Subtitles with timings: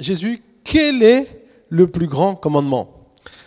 [0.00, 1.26] Jésus, quel est
[1.68, 2.88] le plus grand commandement?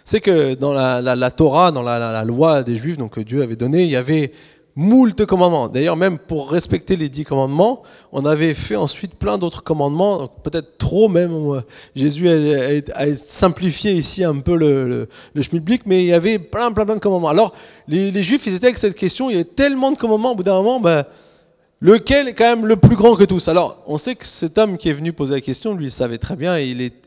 [0.03, 3.83] C'est que dans la, Torah, dans la, loi des Juifs, donc que Dieu avait donné,
[3.83, 4.31] il y avait
[4.75, 5.67] moult commandements.
[5.67, 7.81] D'ailleurs, même pour respecter les dix commandements,
[8.11, 11.63] on avait fait ensuite plein d'autres commandements, peut-être trop même.
[11.95, 15.41] Jésus a, simplifié ici un peu le, le,
[15.85, 17.29] mais il y avait plein, plein, plein de commandements.
[17.29, 17.53] Alors,
[17.87, 20.43] les, Juifs, ils étaient avec cette question, il y avait tellement de commandements, au bout
[20.43, 21.03] d'un moment, ben,
[21.81, 23.47] lequel est quand même le plus grand que tous?
[23.47, 26.17] Alors, on sait que cet homme qui est venu poser la question, lui, il savait
[26.17, 26.65] très bien, et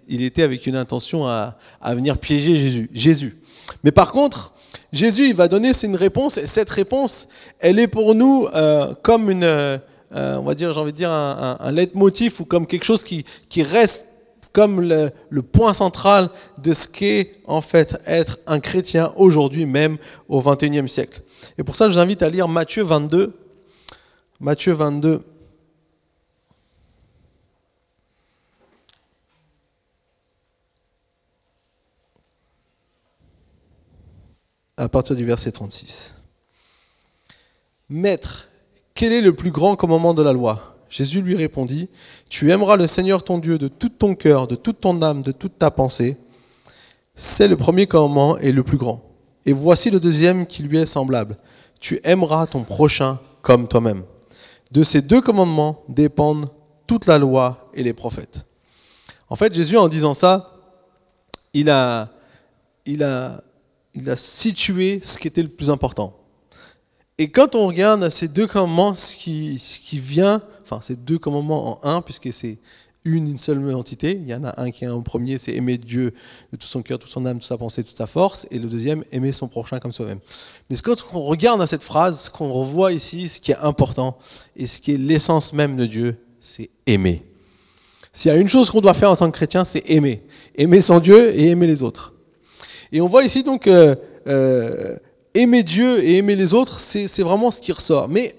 [0.09, 1.57] il, était avec une intention à,
[1.87, 3.37] venir piéger Jésus.
[3.85, 4.55] Mais par contre,
[4.93, 9.31] Jésus, il va donner une réponse, et cette réponse, elle est pour nous euh, comme
[9.31, 9.79] une, euh,
[10.13, 13.25] on va dire, j'ai envie de dire, un, un, leitmotiv ou comme quelque chose qui,
[13.49, 14.07] qui reste
[14.53, 16.31] comme le, le, point central
[16.63, 19.99] de ce qu'est en fait être un chrétien aujourd'hui même
[20.29, 21.21] au XXIe siècle.
[21.59, 23.35] Et pour ça, je vous invite à lire Matthieu 22.
[24.41, 25.23] Matthieu 22.
[34.79, 36.15] à partir du verset 36.
[37.91, 38.49] Maître,
[38.95, 40.77] quel est le plus grand commandement de la loi?
[40.89, 41.89] Jésus lui répondit,
[42.31, 45.33] Tu aimeras le Seigneur ton Dieu de tout ton cœur, de toute ton âme, de
[45.33, 46.17] toute ta pensée.
[47.17, 49.03] C'est le premier commandement et le plus grand.
[49.45, 51.37] Et voici le deuxième qui lui est semblable.
[51.81, 54.05] Tu aimeras ton prochain comme toi-même.
[54.71, 56.51] De ces deux commandements dépendent
[56.87, 58.45] toute la loi et les prophètes.
[59.29, 60.55] En fait, Jésus, en disant ça,
[61.53, 62.11] il a,
[62.87, 63.43] il a
[63.99, 66.15] il a situé ce qui était le plus important.
[67.19, 71.19] Et quand on regarde ces deux commandements, ce qui, ce qui vient, enfin ces deux
[71.19, 72.59] commandements en un, puisque c'est
[73.05, 75.79] une, une seule entité, il y en a un qui est en premier, c'est aimer
[75.79, 76.13] Dieu
[76.53, 78.69] de tout son cœur, toute son âme, toute sa pensée, toute sa force, et le
[78.69, 80.19] deuxième, aimer son prochain comme soi-même.
[80.69, 84.19] Mais quand on regarde à cette phrase, ce qu'on revoit ici, ce qui est important,
[84.57, 87.23] et ce qui est l'essence même de Dieu, c'est aimer.
[88.13, 90.23] S'il y a une chose qu'on doit faire en tant que chrétien, c'est aimer.
[90.57, 92.15] Aimer son Dieu et aimer les autres.
[92.91, 93.95] Et on voit ici donc euh,
[94.27, 94.97] euh,
[95.35, 98.09] aimer Dieu et aimer les autres, c'est vraiment ce qui ressort.
[98.09, 98.35] Mais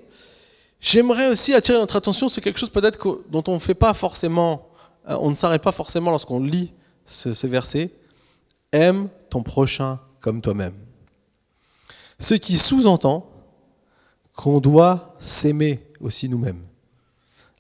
[0.80, 4.70] j'aimerais aussi attirer notre attention sur quelque chose peut-être dont on ne fait pas forcément,
[5.10, 6.74] euh, on ne s'arrête pas forcément lorsqu'on lit
[7.06, 7.92] ce, verset.
[8.72, 10.76] Aime ton prochain comme toi-même.
[12.20, 13.30] Ce qui sous-entend
[14.36, 16.62] qu'on doit s'aimer aussi nous-mêmes.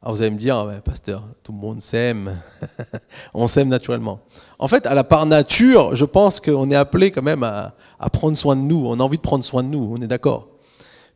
[0.02, 2.42] Alors vous allez me dire, pasteur, tout le monde s'aime,
[3.34, 4.22] on s'aime naturellement.
[4.58, 7.74] En fait, à la part nature, je pense qu'on est appelé quand même à,
[8.14, 10.48] prendre soin de nous, on a envie de prendre soin de nous, on est d'accord.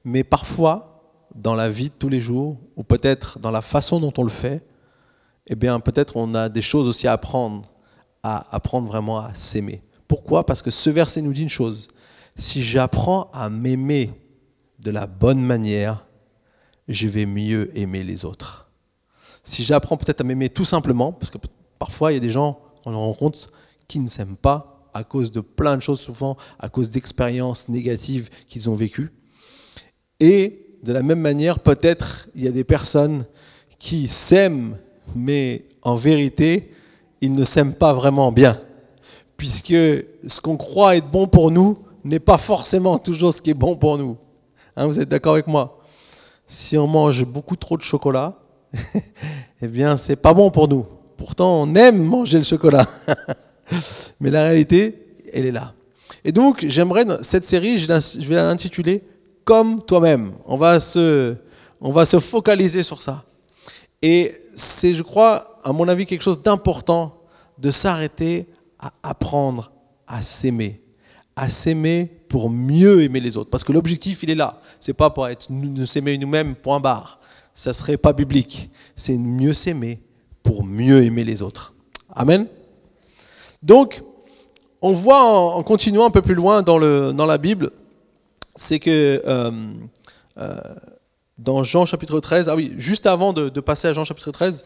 [0.03, 0.92] Mais parfois,
[1.35, 4.29] dans la vie de tous les jours, ou peut-être dans la façon dont on le
[4.29, 4.63] fait,
[5.47, 7.63] eh bien peut-être on a des choses aussi à apprendre,
[8.21, 9.81] à apprendre vraiment à s'aimer.
[10.07, 10.45] Pourquoi?
[10.45, 11.87] Parce que ce verset nous dit une chose,
[12.35, 14.11] si j'apprends à m'aimer
[14.79, 16.05] de la bonne manière,
[16.87, 18.63] je vais mieux aimer les autres
[19.43, 21.37] si j'apprends peut-être à m'aimer tout simplement, parce que
[21.77, 23.51] parfois il y a des gens, on en rencontre,
[23.87, 28.29] qui ne s'aiment pas à cause de plein de choses, souvent à cause d'expériences négatives
[28.47, 29.11] qu'ils ont vécues.
[30.19, 33.23] Et de la même manière, peut-être il y a des personnes
[33.79, 34.77] qui s'aiment,
[35.15, 36.71] mais en vérité,
[37.21, 38.59] ils ne s'aiment pas vraiment bien,
[39.37, 43.55] puisque ce qu'on croit être bon pour nous n'est pas forcément toujours ce qui est
[43.55, 44.17] bon pour nous.
[44.75, 45.79] Hein, vous êtes d'accord avec moi?
[46.47, 48.37] Si on mange beaucoup trop de chocolat,
[49.61, 50.85] eh bien, c'est pas bon pour nous.
[51.15, 52.87] Pourtant, on aime manger le chocolat.
[54.19, 55.73] Mais la réalité, elle est là.
[56.25, 59.03] Et donc, j'aimerais, cette série, je vais l'intituler
[59.43, 60.33] Comme toi-même.
[60.45, 61.35] On, va se,
[61.81, 63.23] on va se focaliser sur ça.
[64.01, 67.17] Et c'est, je crois, à mon avis, quelque chose d'important
[67.57, 68.47] de s'arrêter
[68.79, 69.71] à apprendre
[70.07, 70.81] à s'aimer.
[71.35, 73.49] À s'aimer pour mieux aimer les autres.
[73.49, 74.59] Parce que l'objectif, il est là.
[74.79, 77.19] C'est pas pour être, nous s'aimer nous-mêmes, point barre
[77.53, 78.69] ça serait pas biblique.
[78.95, 80.01] C'est mieux s'aimer
[80.41, 81.73] pour mieux aimer les autres.
[82.13, 82.47] Amen.
[83.61, 84.01] Donc,
[84.81, 87.71] on voit en, continuant un peu plus loin dans, le, dans la Bible,
[88.55, 89.51] c'est que euh,
[90.37, 90.57] euh,
[91.37, 94.65] dans Jean chapitre 13, ah oui, juste avant de, passer à Jean chapitre 13,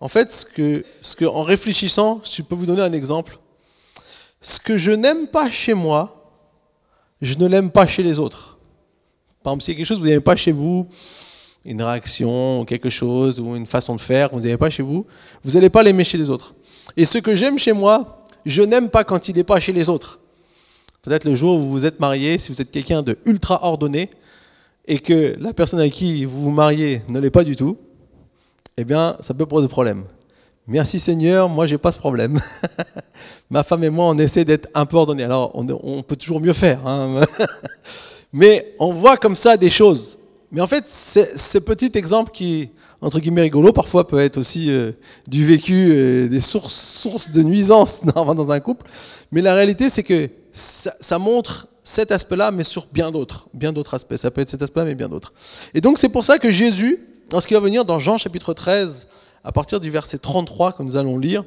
[0.00, 3.38] en fait, ce que, ce que, en réfléchissant, je peux vous donner un exemple.
[4.40, 6.32] Ce que je n'aime pas chez moi,
[7.20, 8.58] je ne l'aime pas chez les autres.
[9.42, 10.88] Par exemple, s'il y a quelque chose que vous n'aimez pas chez vous,
[11.64, 15.06] une réaction, quelque chose, ou une façon de faire que vous n'avez pas chez vous,
[15.44, 16.54] vous n'allez pas l'aimer chez les autres.
[16.96, 19.88] Et ce que j'aime chez moi, je n'aime pas quand il n'est pas chez les
[19.88, 20.18] autres.
[21.02, 24.10] Peut-être le jour où vous vous êtes marié, si vous êtes quelqu'un de ultra ordonné,
[24.86, 27.76] et que la personne avec qui vous vous mariez ne l'est pas du tout,
[28.76, 30.04] eh bien, ça peut poser problème.
[30.68, 32.40] Merci Seigneur, moi j'ai pas ce problème.
[33.50, 35.24] Ma femme et moi, on essaie d'être un peu ordonnés.
[35.24, 36.86] Alors, on, peut toujours mieux faire.
[36.86, 37.22] Hein.
[38.32, 40.18] Mais on voit comme ça des choses
[40.52, 42.68] mais en fait, ce petit exemple qui,
[43.00, 44.92] entre guillemets rigolo, parfois peut être aussi euh,
[45.26, 48.84] du vécu, euh, des sources, sources de nuisance dans, dans un couple.
[49.32, 53.72] Mais la réalité, c'est que ça, ça, montre cet aspect-là, mais sur bien d'autres, bien
[53.72, 54.16] d'autres aspects.
[54.16, 55.32] Ça peut être cet aspect, mais bien d'autres.
[55.74, 59.08] Et donc c'est pour ça que Jésus, lorsqu'il va venir dans Jean chapitre 13,
[59.44, 61.44] à partir du verset 33 que nous allons lire,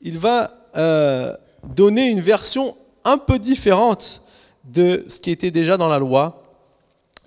[0.00, 1.34] il va euh,
[1.74, 4.22] donner une version un peu différente
[4.64, 6.42] de ce qui était déjà dans la loi.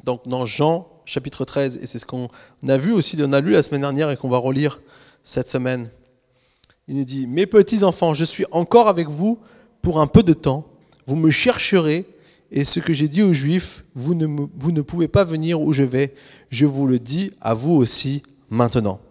[0.04, 2.30] Donc dans Jean chapitre 13, et c'est ce qu'on
[2.68, 4.80] a vu aussi, on a lu la semaine dernière et qu'on va relire
[5.24, 5.90] cette semaine.
[6.88, 9.40] Il nous dit, mes petits enfants, je suis encore avec vous
[9.82, 10.66] pour un peu de temps,
[11.12, 12.06] vous me chercherez,
[12.54, 15.84] et ce que j'ai dit aux Juifs, vous ne, vous pouvez pas venir où je
[15.84, 16.14] vais,
[16.50, 19.02] je vous le dis à vous aussi maintenant.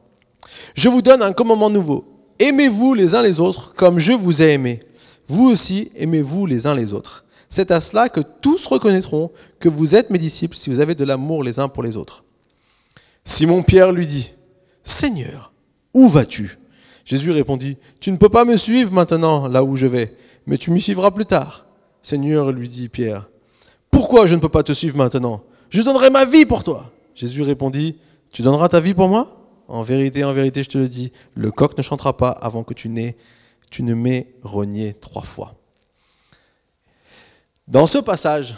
[0.75, 2.07] Je vous donne un commandement nouveau.
[2.39, 4.81] Aimez-vous les uns les autres comme je vous ai aimé.
[5.29, 7.27] Vous aussi, aimez-vous les uns les autres.
[7.51, 11.05] C'est à cela que tous reconnaîtront que vous êtes mes disciples si vous avez de
[11.05, 12.25] l'amour les uns pour les autres.
[13.27, 14.31] Simon Pierre lui dit,
[14.85, 15.53] Seigneur,
[15.93, 16.59] où vas-tu?
[17.05, 20.17] Jésus répondit, Tu ne peux pas me suivre maintenant là où je vais,
[20.47, 21.67] mais tu m'y suivras plus tard.
[22.03, 23.29] Seigneur, lui dit Pierre,
[23.91, 25.43] Pourquoi je ne peux pas te suivre maintenant?
[25.69, 26.91] Je donnerai ma vie pour toi.
[27.15, 27.97] Jésus répondit,
[28.33, 29.37] Tu donneras ta vie pour moi?
[29.69, 32.75] En vérité, en vérité, je te le dis, le coq ne chantera pas avant que
[32.75, 33.17] tu n'aies,
[33.71, 35.55] tu ne m'aies renié trois fois.
[37.69, 38.57] Dans ce passage,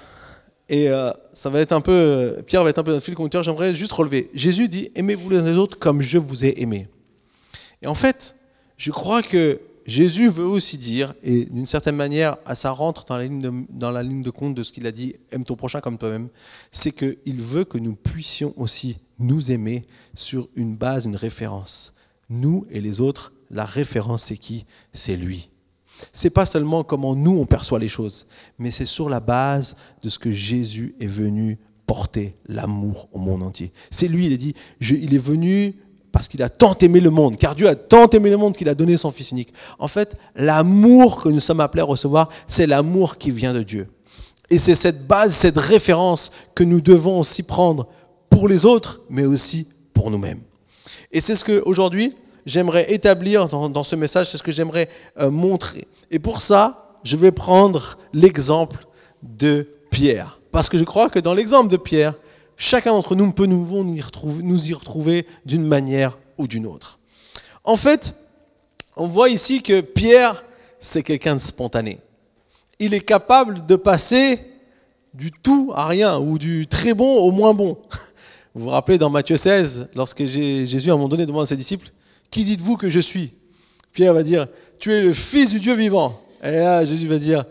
[0.71, 3.43] et euh, ça va être un peu, Pierre va être un peu notre fil conducteur,
[3.43, 4.31] j'aimerais juste relever.
[4.33, 6.89] Jésus dit, aimez-vous les uns les autres comme je vous ai aimé.
[7.83, 8.37] Et en fait,
[8.79, 14.03] je crois que Jésus veut aussi dire, et d'une certaine manière, ça rentre dans la
[14.03, 16.29] ligne de, compte de ce qu'il a dit, aime ton prochain comme toi-même,
[16.71, 19.85] c'est qu'il veut que nous puissions aussi nous aimer
[20.15, 21.97] sur une base, une référence.
[22.31, 24.65] Nous et les autres, la référence c'est qui?
[24.93, 25.49] C'est lui.
[26.13, 28.27] C'est pas seulement comment nous on perçoit les choses,
[28.59, 33.43] mais c'est sur la base de ce que Jésus est venu porter l'amour au monde
[33.43, 33.73] entier.
[33.91, 35.77] C'est lui, il a dit, il est venu
[36.13, 38.69] parce qu'il a tant aimé le monde, car Dieu a tant aimé le monde qu'il
[38.69, 39.53] a donné son Fils unique.
[39.79, 43.89] En fait, l'amour que nous sommes appelés à recevoir, c'est l'amour qui vient de Dieu.
[44.51, 47.89] Et c'est cette base, cette référence que nous devons aussi prendre
[48.29, 50.41] pour les autres, mais aussi pour nous-mêmes.
[51.11, 54.89] Et c'est ce que aujourd'hui j'aimerais établir dans, ce message, c'est ce que j'aimerais
[55.19, 55.87] euh, montrer.
[56.11, 58.85] Et pour ça, je vais prendre l'exemple
[59.23, 60.41] de Pierre.
[60.51, 62.15] Parce que je crois que dans l'exemple de Pierre,
[62.57, 66.99] chacun d'entre nous peut nous, y retrouver, d'une manière ou d'une autre.
[67.65, 68.15] En fait,
[68.97, 70.45] on voit ici que Pierre,
[70.81, 71.99] c'est quelqu'un de spontané.
[72.79, 74.41] Il est capable de passer
[75.15, 77.79] du tout à rien ou du très bon au moins bon.
[78.55, 81.57] Vous vous rappelez dans Matthieu 16, lorsque Jésus à un moment donné demande à ses
[81.57, 81.91] disciples,
[82.31, 83.33] Qui dites-vous que je suis?
[83.93, 84.47] Pierre va dire,
[84.79, 86.21] Tu es le Fils du Dieu vivant.
[86.43, 87.45] Et là, Jésus va dire,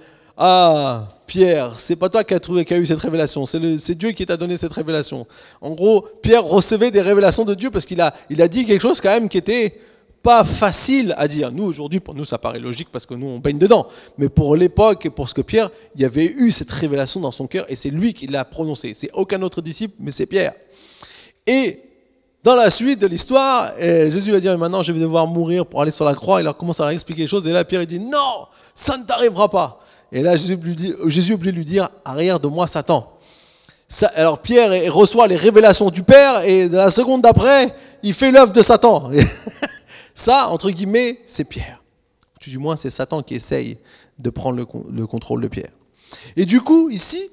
[0.44, 4.10] Ah, Pierre, c'est pas toi qui as, trouvé, qui a eu cette révélation, c'est Dieu
[4.10, 5.28] qui t'a donné cette révélation.
[5.62, 8.82] En gros, Pierre recevait des révélations de Dieu parce qu'il a, il a dit quelque
[8.82, 9.80] chose quand même qui était
[10.24, 11.52] pas facile à dire.
[11.52, 13.88] Nous, aujourd'hui, pour nous, ça paraît logique parce que nous, on baigne dedans.
[14.18, 17.32] Mais pour l'époque et pour ce que Pierre, il y avait eu cette révélation dans
[17.32, 18.94] son cœur et c'est lui qui l'a prononcé.
[18.96, 20.54] C'est aucun autre disciple, mais c'est Pierre.
[21.46, 21.82] Et
[22.44, 25.92] dans la suite de l'histoire, Jésus va dire maintenant je vais devoir mourir pour aller
[25.92, 26.42] sur la croix.
[26.42, 27.46] Il commence à leur expliquer les choses.
[27.46, 29.78] Et là, Pierre il dit non, ça ne t'arrivera pas.
[30.12, 30.58] Et là, Jésus,
[31.08, 33.18] Jésus oublie de lui dire Arrière de moi, Satan.
[34.16, 38.62] Alors Pierre reçoit les révélations du Père et la seconde d'après, il fait l'œuvre de
[38.62, 39.12] Satan.
[40.16, 41.82] Ça, entre guillemets, c'est Pierre.
[42.42, 43.78] Du moins, c'est Satan qui essaye
[44.18, 45.72] de prendre le, le, contrôle de Pierre.
[46.36, 47.30] Et du coup, ici,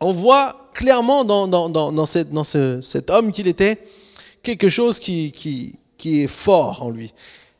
[0.00, 3.78] on voit clairement dans, cet homme qu'il était
[4.42, 7.14] quelque chose qui, est fort en lui.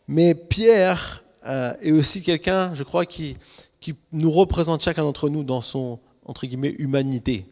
[0.09, 3.37] Mais Pierre euh, est aussi quelqu'un, je crois, qui,
[3.85, 7.45] qui nous représente chacun d'entre nous dans son, entre guillemets, humanité.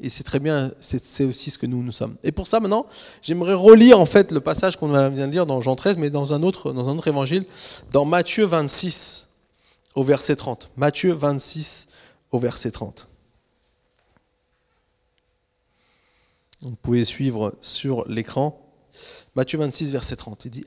[0.00, 2.16] Et c'est très bien, c'est aussi ce que nous, nous sommes.
[2.22, 2.84] Et pour ça, maintenant,
[3.22, 6.34] j'aimerais relire en fait le passage qu'on vient de lire dans Jean 13, mais dans
[6.34, 7.46] un autre, dans un autre évangile,
[7.90, 9.28] dans Matthieu 26,
[9.94, 10.68] au verset 30.
[10.76, 11.88] Matthieu 26,
[12.32, 13.08] au verset 30.
[16.60, 18.60] Vous pouvez suivre sur l'écran.
[19.36, 20.44] Matthieu 26, verset 30.
[20.44, 20.64] Il dit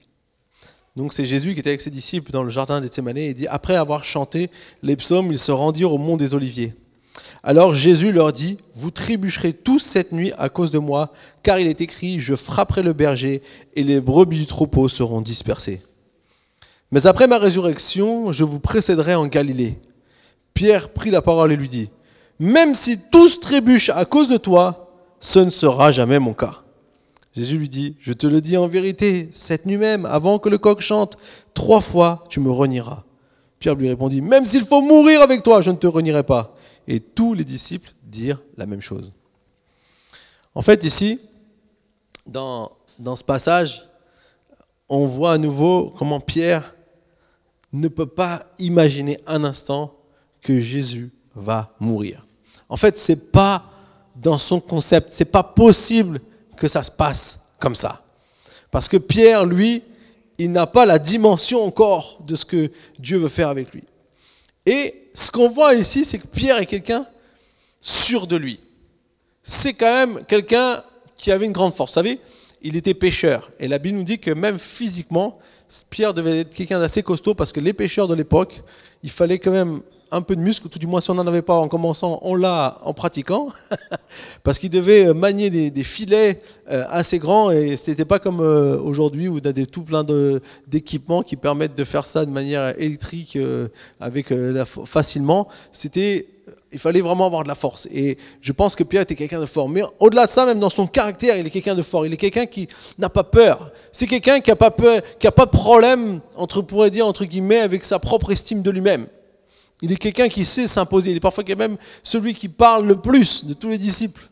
[0.95, 3.75] donc c'est Jésus qui était avec ses disciples dans le jardin d'Ethsémané et dit Après
[3.75, 4.49] avoir chanté
[4.81, 6.73] les psaumes, ils se rendirent au mont des Oliviers.
[7.43, 11.11] Alors Jésus leur dit Vous trébucherez tous cette nuit à cause de moi,
[11.43, 13.43] car il est écrit Je frapperai le berger
[13.75, 15.81] et les brebis du troupeau seront dispersées.
[16.91, 19.77] Mais après ma résurrection, je vous précéderai en Galilée.
[20.53, 21.89] Pierre prit la parole et lui dit
[22.39, 26.64] Même si tous trébuchent à cause de toi, ce ne sera jamais mon cas.
[27.35, 30.57] Jésus lui dit, je te le dis en vérité, cette nuit même, avant que le
[30.57, 31.17] coq chante,
[31.53, 33.03] trois fois tu me renieras.
[33.59, 36.55] Pierre lui répondit, même s'il faut mourir avec toi, je ne te renierai pas.
[36.87, 39.11] Et tous les disciples dirent la même chose.
[40.53, 41.19] En fait, ici,
[42.25, 43.83] dans dans ce passage,
[44.87, 46.75] on voit à nouveau comment Pierre
[47.73, 49.95] ne peut pas imaginer un instant
[50.41, 52.25] que Jésus va mourir.
[52.69, 53.65] En fait, c'est pas
[54.15, 56.21] dans son concept, c'est pas possible
[56.55, 58.03] que ça se passe comme ça.
[58.71, 59.83] Parce que Pierre, lui,
[60.37, 63.83] il n'a pas la dimension encore de ce que Dieu veut faire avec lui.
[64.65, 67.05] Et ce qu'on voit ici, c'est que Pierre est quelqu'un
[67.79, 68.59] sûr de lui.
[69.43, 70.83] C'est quand même quelqu'un
[71.15, 71.91] qui avait une grande force.
[71.91, 72.19] Vous savez,
[72.61, 73.51] il était pêcheur.
[73.59, 75.39] Et la Bible nous dit que même physiquement,
[75.89, 78.61] Pierre devait être quelqu'un d'assez costaud parce que les pêcheurs de l'époque,
[79.03, 79.81] il fallait quand même
[80.11, 82.35] un peu de muscle, tout du moins si on n'en avait pas en commençant, on
[82.35, 83.47] l'a en pratiquant,
[84.43, 88.77] parce qu'il devait manier des, filets euh, assez grands et ce n'était pas comme euh,
[88.79, 90.05] aujourd'hui où on a des, tout plein
[90.67, 93.67] d'équipements qui permettent de faire ça de manière électrique euh,
[93.99, 94.33] avec
[94.85, 95.47] facilement.
[95.71, 96.27] C'était
[96.71, 97.87] il fallait vraiment avoir de la force.
[97.93, 99.69] Et je pense que Pierre était quelqu'un de fort.
[99.69, 102.05] Mais au-delà de ça, même dans son caractère, il est quelqu'un de fort.
[102.05, 103.71] Il est quelqu'un qui n'a pas peur.
[103.93, 107.23] C'est quelqu'un qui n'a pas peur, qui a pas de problème, entre, pourrait dire, entre
[107.23, 109.07] guillemets, avec sa propre estime de lui-même.
[109.81, 111.11] Il est quelqu'un qui sait s'imposer.
[111.11, 114.29] Il est parfois même celui qui parle le plus de tous les disciples.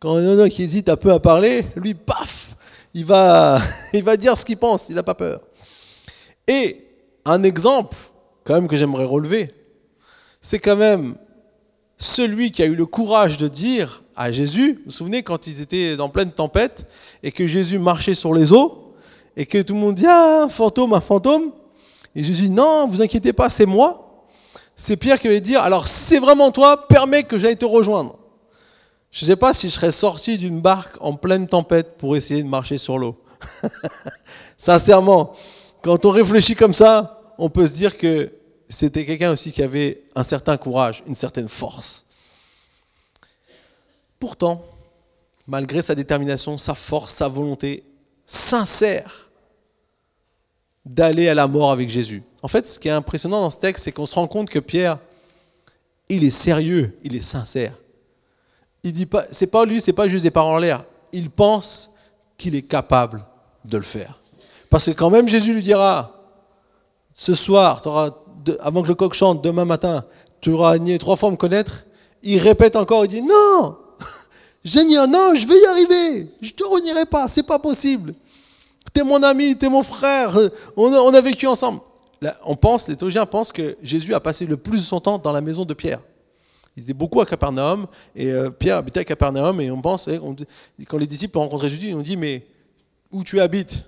[0.00, 2.56] Quand il y en a qui hésite un peu à parler, lui, paf,
[2.94, 3.60] il va,
[4.18, 4.88] dire ce qu'il pense.
[4.88, 5.40] Il n'a pas peur.
[6.46, 6.84] Et
[7.24, 7.96] un exemple,
[8.44, 9.52] quand même, que j'aimerais relever,
[10.40, 11.16] c'est quand même
[11.98, 15.60] celui qui a eu le courage de dire à Jésus, vous vous souvenez quand ils
[15.60, 16.86] étaient en pleine tempête
[17.22, 18.94] et que Jésus marchait sur les eaux
[19.36, 21.52] et que tout le monde dit Ah, fantôme, un fantôme.
[22.14, 24.07] Et Jésus dit Non, vous inquiétez pas, c'est moi.
[24.80, 28.16] C'est Pierre qui va dire Alors, c'est vraiment toi, permets que j'aille te rejoindre.
[29.10, 32.44] Je ne sais pas si je serais sorti d'une barque en pleine tempête pour essayer
[32.44, 33.20] de marcher sur l'eau.
[34.56, 35.32] Sincèrement,
[35.82, 38.30] quand on réfléchit comme ça, on peut se dire que
[38.68, 42.06] c'était quelqu'un aussi qui avait un certain courage, une certaine force.
[44.20, 44.64] Pourtant,
[45.48, 47.82] malgré sa détermination, sa force, sa volonté
[48.26, 49.30] sincère
[50.84, 52.22] d'aller à la mort avec Jésus.
[52.42, 54.58] En fait, ce qui est impressionnant dans ce texte, c'est qu'on se rend compte que
[54.58, 54.98] Pierre,
[56.08, 57.74] il est sérieux, il est sincère.
[58.84, 60.84] Il dit pas, c'est pas lui, c'est pas juste des paroles en l'air.
[61.12, 61.94] Il pense
[62.36, 63.24] qu'il est capable
[63.64, 64.20] de le faire.
[64.70, 66.18] Parce que quand même Jésus lui dira,
[67.12, 67.82] ce soir,
[68.60, 70.04] avant que le coq chante demain matin,
[70.40, 71.84] tu auras nié trois fois me connaître,
[72.22, 73.76] il répète encore, il dit non,
[74.64, 78.14] génial, non, je vais y arriver, je te renierai pas, c'est pas possible.
[78.94, 80.38] Tu es mon ami, tu es mon frère,
[80.76, 81.80] on a, vécu ensemble.
[82.44, 85.32] On pense, les théologiens pensent que Jésus a passé le plus de son temps dans
[85.32, 86.00] la maison de Pierre.
[86.76, 90.08] Il était beaucoup à Capernaum, et euh, Pierre habitait à Capernaum, et on pense,
[90.86, 92.46] quand les disciples ont rencontré Jésus, ils ont dit, mais
[93.10, 93.84] où tu habites?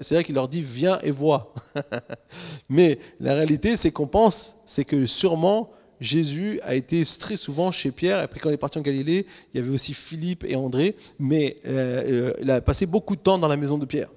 [0.00, 1.54] C'est vrai qu'il leur dit viens et vois.
[2.68, 7.92] Mais la réalité, c'est qu'on pense, c'est que sûrement Jésus a été très souvent chez
[7.92, 8.24] Pierre.
[8.24, 10.96] Et puis quand il est parti en Galilée, il y avait aussi Philippe et André.
[11.18, 14.08] Mais euh, euh, il a passé beaucoup de temps dans la maison de Pierre.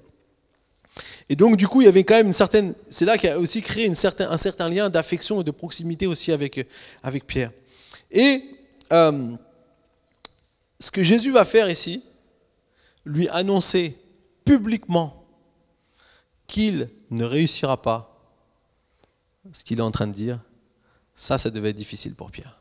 [1.28, 2.74] Et donc du coup, il y avait quand même une certaine.
[2.88, 6.66] C'est là qu'il a aussi créé un certain lien d'affection et de proximité aussi avec,
[7.02, 7.52] avec Pierre.
[8.10, 8.42] Et
[8.92, 9.34] euh,
[10.78, 12.02] ce que Jésus va faire ici,
[13.04, 13.96] lui annoncer
[14.44, 15.24] publiquement
[16.46, 18.12] qu'il ne réussira pas
[19.52, 20.40] ce qu'il est en train de dire,
[21.14, 22.58] ça, ça devait être difficile pour Pierre.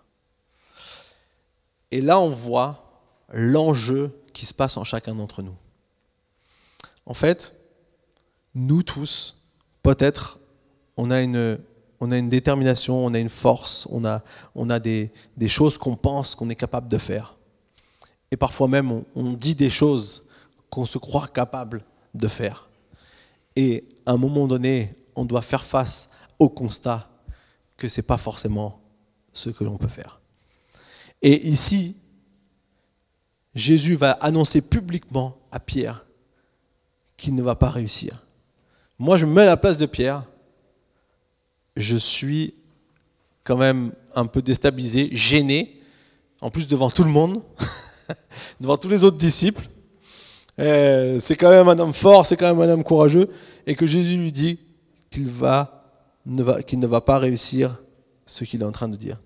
[1.92, 5.56] Et là, on voit l'enjeu qui se passe en chacun d'entre nous.
[7.06, 7.55] En fait,
[8.56, 9.44] nous tous,
[9.84, 10.40] peut-être,
[10.98, 11.60] on a une,
[12.00, 14.24] on a une détermination, on a une force, on a,
[14.56, 17.36] on a des, des choses qu'on pense qu'on est capable de faire.
[18.32, 20.28] Et parfois même, on, on dit des choses
[20.70, 21.84] qu'on se croit capable
[22.14, 22.70] de faire.
[23.56, 26.10] Et à un moment donné, on doit faire face
[26.40, 27.10] au constat
[27.78, 28.82] que ce n'est pas forcément
[29.32, 30.20] ce que l'on peut faire.
[31.22, 31.98] Et ici,
[33.54, 36.06] Jésus va annoncer publiquement à Pierre
[37.18, 38.25] qu'il ne va pas réussir.
[38.98, 40.24] Moi, je me mets à la place de Pierre.
[41.75, 42.54] Je suis
[43.44, 45.82] quand même un peu déstabilisé, gêné,
[46.42, 47.42] en plus devant tout le monde,
[48.62, 49.68] devant tous les autres disciples.
[50.60, 53.30] Euh, c'est quand même un homme fort, c'est quand même un homme courageux,
[53.68, 54.58] et que Jésus lui dit
[55.12, 55.84] qu'il ne va,
[56.66, 57.75] qu'il ne va pas réussir
[58.25, 59.20] ce qu'il est en train de dire.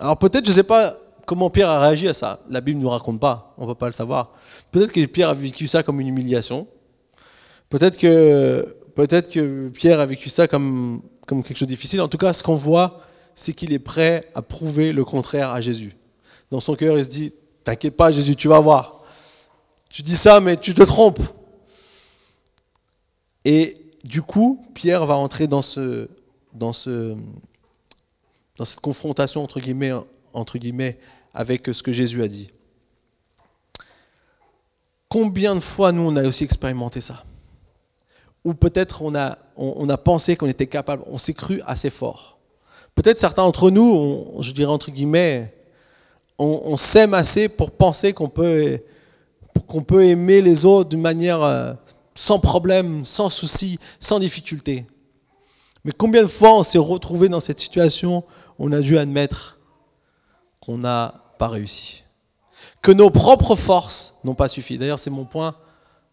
[0.00, 0.94] Alors peut-être, je ne sais pas
[1.26, 2.40] comment Pierre a réagi à ça.
[2.48, 4.32] La Bible ne nous raconte pas, on ne va pas le savoir.
[4.72, 6.66] Peut-être que Pierre a vécu ça comme une humiliation.
[7.70, 12.00] Peut-être que, peut-être que Pierre a vécu ça comme, comme quelque chose de difficile.
[12.02, 13.00] En tout cas, ce qu'on voit,
[13.34, 15.96] c'est qu'il est prêt à prouver le contraire à Jésus.
[16.50, 17.32] Dans son cœur, il se dit,
[17.64, 19.04] t'inquiète pas Jésus, tu vas voir.
[19.88, 21.20] Tu dis ça, mais tu te trompes.
[23.44, 23.74] Et
[24.04, 26.08] du coup, Pierre va entrer dans, ce,
[26.52, 27.16] dans, ce,
[28.58, 29.92] dans cette confrontation, entre guillemets,
[30.32, 30.98] entre guillemets,
[31.32, 32.50] avec ce que Jésus a dit.
[35.08, 37.24] Combien de fois nous on a aussi expérimenté ça?
[38.44, 42.38] Ou peut-être on a, on, a pensé qu'on était capable, on s'est cru assez fort.
[42.94, 45.54] Peut-être certains d'entre nous, je dirais entre guillemets,
[46.38, 48.80] on, s'aime assez pour penser qu'on peut,
[49.66, 51.74] qu'on peut aimer les autres d'une manière euh,
[52.14, 54.86] sans problème, sans souci, sans difficulté.
[55.84, 58.24] Mais combien de fois on s'est retrouvé dans cette situation,
[58.58, 59.58] on a dû admettre
[60.60, 62.04] qu'on n'a pas réussi.
[62.82, 64.78] Que nos propres forces n'ont pas suffi.
[64.78, 65.54] D'ailleurs, c'est mon point.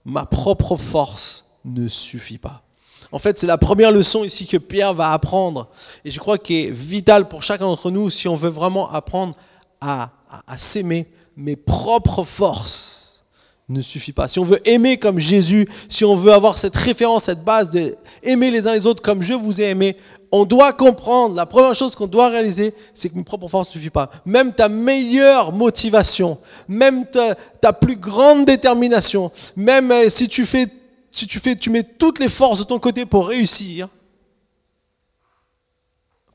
[0.05, 2.63] Ma propre force ne suffit pas.
[3.11, 5.67] En fait, c'est la première leçon ici que Pierre va apprendre.
[6.03, 9.35] Et je crois qu'elle est vitale pour chacun d'entre nous si on veut vraiment apprendre
[9.79, 10.09] à,
[10.57, 11.07] s'aimer.
[11.37, 13.23] Mes propres forces
[13.69, 14.27] ne suffit pas.
[14.27, 17.95] Si on veut aimer comme Jésus, si on veut avoir cette référence, cette base de
[18.23, 19.95] aimer les uns les autres comme je vous ai aimé,
[20.31, 23.73] on doit comprendre, la première chose qu'on doit réaliser, c'est que mes propres forces ne
[23.73, 24.09] suffisent pas.
[24.25, 30.67] Même ta meilleure motivation, même ta, plus grande détermination, même euh, si tu fais,
[31.11, 33.89] si tu fais, tu mets toutes les forces de ton côté pour réussir,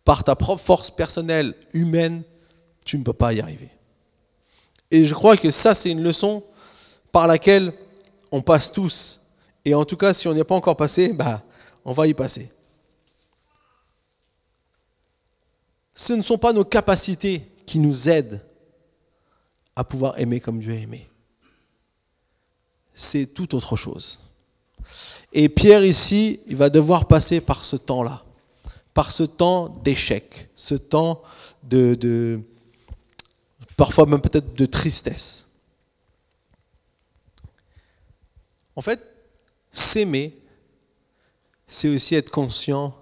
[0.05, 2.23] par ta propre force personnelle, humaine,
[2.85, 3.71] tu ne peux pas y arriver.
[4.91, 6.45] Et je crois que ça, c'est une leçon
[7.13, 7.73] par laquelle
[8.31, 9.21] on passe tous.
[9.65, 11.43] Et en tout cas, si on n'y est pas encore passé, bah,
[11.85, 12.51] on va y passer.
[15.95, 18.41] Ce ne sont pas nos capacités qui nous aident
[19.77, 21.09] à pouvoir aimer comme Dieu a aimé.
[22.93, 24.32] C'est tout autre chose.
[25.33, 28.25] Et Pierre ici, il va devoir passer par ce temps-là,
[28.95, 31.23] par ce temps d'échec, ce temps
[31.63, 32.41] de, de
[33.77, 35.47] parfois même peut-être de tristesse.
[38.77, 39.01] En fait,
[39.71, 40.39] s'aimer,
[41.67, 42.95] c'est aussi être conscient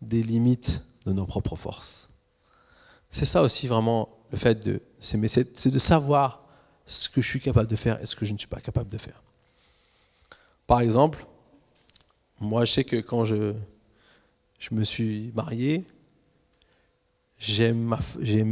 [0.00, 2.10] des limites de nos propres forces.
[3.10, 6.44] C'est ça aussi vraiment le fait de s'aimer, c'est de savoir
[6.86, 8.90] ce que je suis capable de faire et ce que je ne suis pas capable
[8.90, 9.22] de faire.
[10.70, 11.26] Par exemple,
[12.40, 13.54] moi je sais que quand je,
[14.70, 15.84] me suis marié,
[17.38, 17.98] j'aime ma,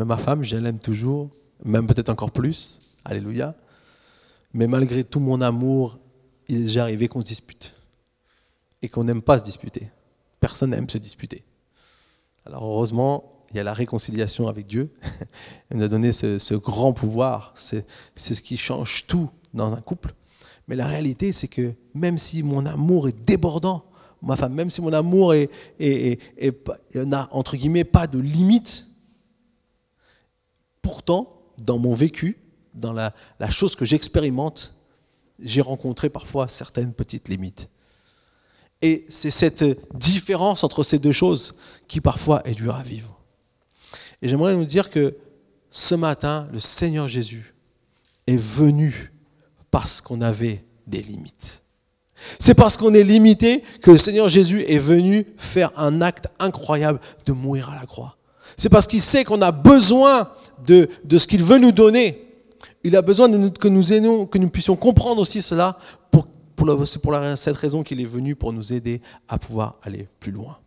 [0.05, 1.31] ma femme, je l'aime toujours,
[1.65, 3.55] même peut-être encore plus, alléluia,
[4.53, 6.01] mais malgré tout mon amour
[6.49, 7.77] il est arrivé qu'on se dispute.
[8.83, 9.89] Et qu'on n'aime pas se disputer.
[10.41, 11.45] Personne n'aime se disputer.
[12.45, 14.93] Alors heureusement, il y a la réconciliation avec Dieu.
[15.71, 17.53] Il nous a donné ce, grand pouvoir.
[17.55, 20.15] C'est ce qui change tout dans un couple.
[20.69, 23.85] Mais la réalité, c'est que même si mon amour est débordant,
[24.23, 25.35] ma femme, même si mon amour
[26.95, 28.87] n'a entre guillemets pas de limite,
[30.83, 32.39] pourtant, dans mon vécu,
[32.75, 33.13] dans la
[33.51, 34.75] chose que j'expérimente,
[35.41, 37.69] j'ai rencontré parfois certaines petites limites.
[38.81, 39.65] Et c'est cette
[39.97, 41.57] différence entre ces deux choses
[41.89, 43.19] qui parfois est dure à vivre.
[44.23, 45.17] Et j'aimerais nous dire que
[45.71, 47.55] ce matin, le Seigneur Jésus
[48.27, 49.13] est venu
[49.71, 51.63] parce qu'on avait des limites.
[52.39, 57.01] C'est parce qu'on est limité que le Seigneur Jésus est venu faire un acte incroyable
[57.27, 58.17] de mourir à la croix.
[58.57, 60.31] C'est parce qu'il sait qu'on a besoin
[60.67, 62.29] de, de ce qu'il veut nous donner
[62.85, 65.79] il a besoin que nous puissions comprendre aussi cela.
[66.11, 66.27] Pour,
[66.87, 70.59] c'est pour cette raison qu'il est venu pour nous aider à pouvoir aller plus loin.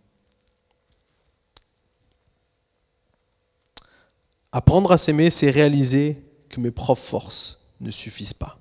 [4.52, 8.58] Apprendre à s'aimer, c'est réaliser que mes propres forces ne suffisent pas.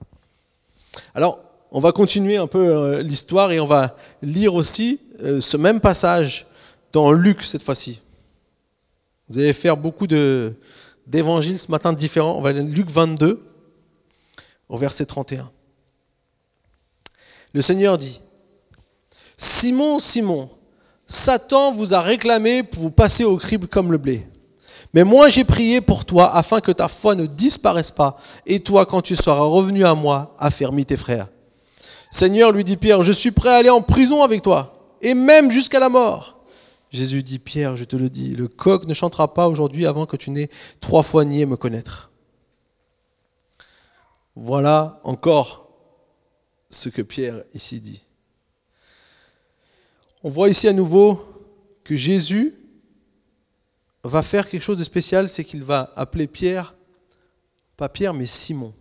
[1.15, 1.39] Alors,
[1.73, 5.81] on va continuer un peu euh, l'histoire et on va lire aussi euh, ce même
[5.81, 6.47] passage
[6.93, 8.01] dans Luc cette fois-ci.
[9.29, 12.37] Vous allez faire beaucoup d'évangiles ce matin différents.
[12.37, 13.45] On va aller Luc 22,
[14.69, 15.51] au verset 31.
[17.53, 18.21] Le Seigneur dit,
[19.37, 20.49] Simon, Simon,
[21.07, 24.27] Satan vous a réclamé pour vous passer au crible comme le blé.
[24.93, 28.87] Mais moi j'ai prié pour toi afin que ta foi ne disparaisse pas, et toi,
[28.87, 31.29] quand tu seras revenu à moi, affermis tes frères.
[32.11, 35.51] Seigneur, lui dit Pierre, je suis prêt à aller en prison avec toi, et même
[35.51, 36.41] jusqu'à la mort.
[36.91, 40.17] Jésus dit, Pierre, je te le dis, le coq ne chantera pas aujourd'hui avant que
[40.17, 40.51] tu n'aies
[40.81, 42.11] trois fois nié me connaître.
[44.35, 45.69] Voilà encore
[46.69, 48.03] ce que Pierre ici dit.
[50.25, 51.25] On voit ici à nouveau
[51.85, 52.55] que Jésus
[54.03, 56.75] va faire quelque chose de spécial, c'est qu'il va appeler Pierre,
[57.77, 58.75] pas Pierre, mais Simon.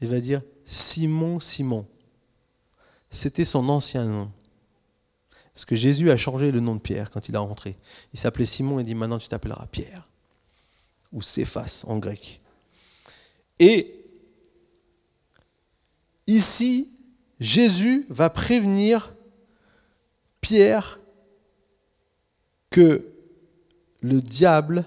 [0.00, 1.86] Il va dire Simon, Simon.
[3.10, 4.30] C'était son ancien nom.
[5.54, 7.76] Parce que Jésus a changé le nom de Pierre quand il a rentré.
[8.12, 10.08] Il s'appelait Simon et dit maintenant tu t'appelleras Pierre.
[11.12, 12.40] Ou Céphas en grec.
[13.58, 13.94] Et
[16.26, 16.88] ici,
[17.38, 19.14] Jésus va prévenir
[20.40, 20.98] Pierre
[22.70, 23.11] que
[24.02, 24.84] le diable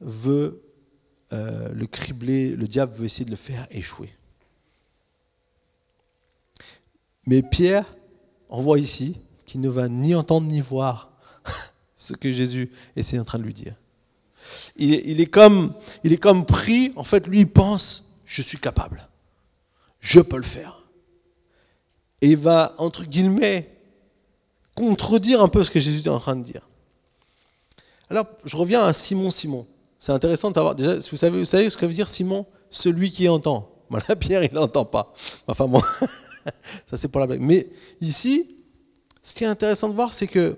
[0.00, 0.62] veut
[1.32, 4.14] euh, le cribler, le diable veut essayer de le faire échouer.
[7.26, 7.86] Mais Pierre,
[8.50, 11.12] on voit ici qu'il ne va ni entendre ni voir
[11.96, 13.74] ce que Jésus essaie en train de lui dire.
[14.76, 15.72] Il est, comme,
[16.04, 19.08] il est comme pris, en fait, lui, il pense, je suis capable,
[20.00, 20.84] je peux le faire.
[22.20, 23.70] Et il va, entre guillemets,
[24.74, 26.68] contredire un peu ce que Jésus est en train de dire.
[28.10, 29.66] Alors, je reviens à Simon Simon.
[29.98, 32.46] C'est intéressant de savoir, déjà, vous savez, vous savez ce que veut dire Simon?
[32.70, 33.70] Celui qui entend.
[33.90, 35.12] Voilà, Pierre, il n'entend pas.
[35.46, 35.80] Enfin bon,
[36.90, 37.40] ça c'est pour la blague.
[37.40, 37.68] Mais
[38.00, 38.56] ici,
[39.22, 40.56] ce qui est intéressant de voir, c'est que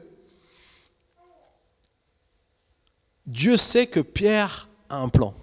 [3.27, 5.35] Dieu sait que Pierre a un plan.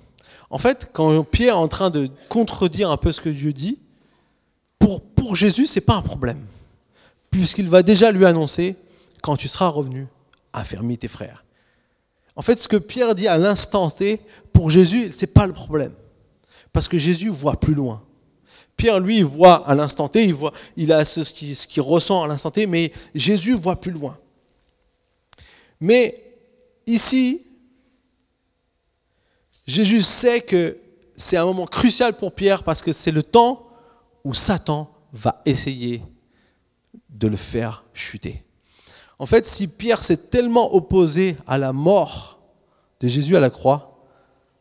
[0.50, 3.80] En fait, quand Pierre est en train de contredire un peu ce que Dieu dit,
[4.80, 6.40] pour, pour Jésus, ce n'est pas un problème.
[7.32, 8.76] Puisqu'il va déjà lui annoncer,
[9.22, 10.08] quand tu seras revenu,
[10.54, 11.44] affermis tes frères.
[12.36, 15.54] En fait, ce que Pierre dit à l'instant T, pour Jésus, ce n'est pas le
[15.54, 15.94] problème.
[16.72, 18.04] Parce que Jésus voit plus loin.
[18.76, 21.22] Pierre, lui, voit à l'instant T, il, voit, il a ce
[21.68, 24.18] qu'il ressent à l'instant T, mais Jésus voit plus loin.
[25.80, 26.24] Mais
[26.88, 27.46] ici,
[29.68, 30.78] Jésus sait que
[31.16, 33.68] c'est un moment crucial pour Pierre parce que c'est le temps
[34.24, 36.02] où Satan va essayer
[37.10, 38.44] de le faire chuter.
[39.20, 42.42] En fait, si Pierre s'est tellement opposé à la mort
[43.00, 44.06] de Jésus à la croix,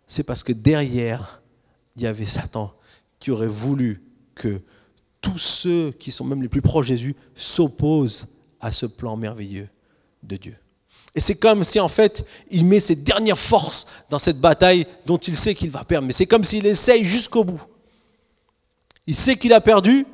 [0.07, 1.43] c'est parce que derrière,
[1.97, 2.73] il y avait Satan
[3.19, 4.03] qui aurait voulu
[4.35, 4.61] que
[5.21, 8.29] tous ceux qui sont même les plus proches de Jésus s'opposent
[8.61, 9.69] à ce plan merveilleux
[10.23, 10.57] de Dieu.
[11.15, 15.19] Et c'est comme si en fait il met ses dernières forces dans cette bataille dont
[15.19, 16.07] il sait qu'il va perdre.
[16.07, 17.62] Mais c'est comme s'il essaye jusqu'au bout.
[19.07, 20.07] Il sait qu'il a perdu,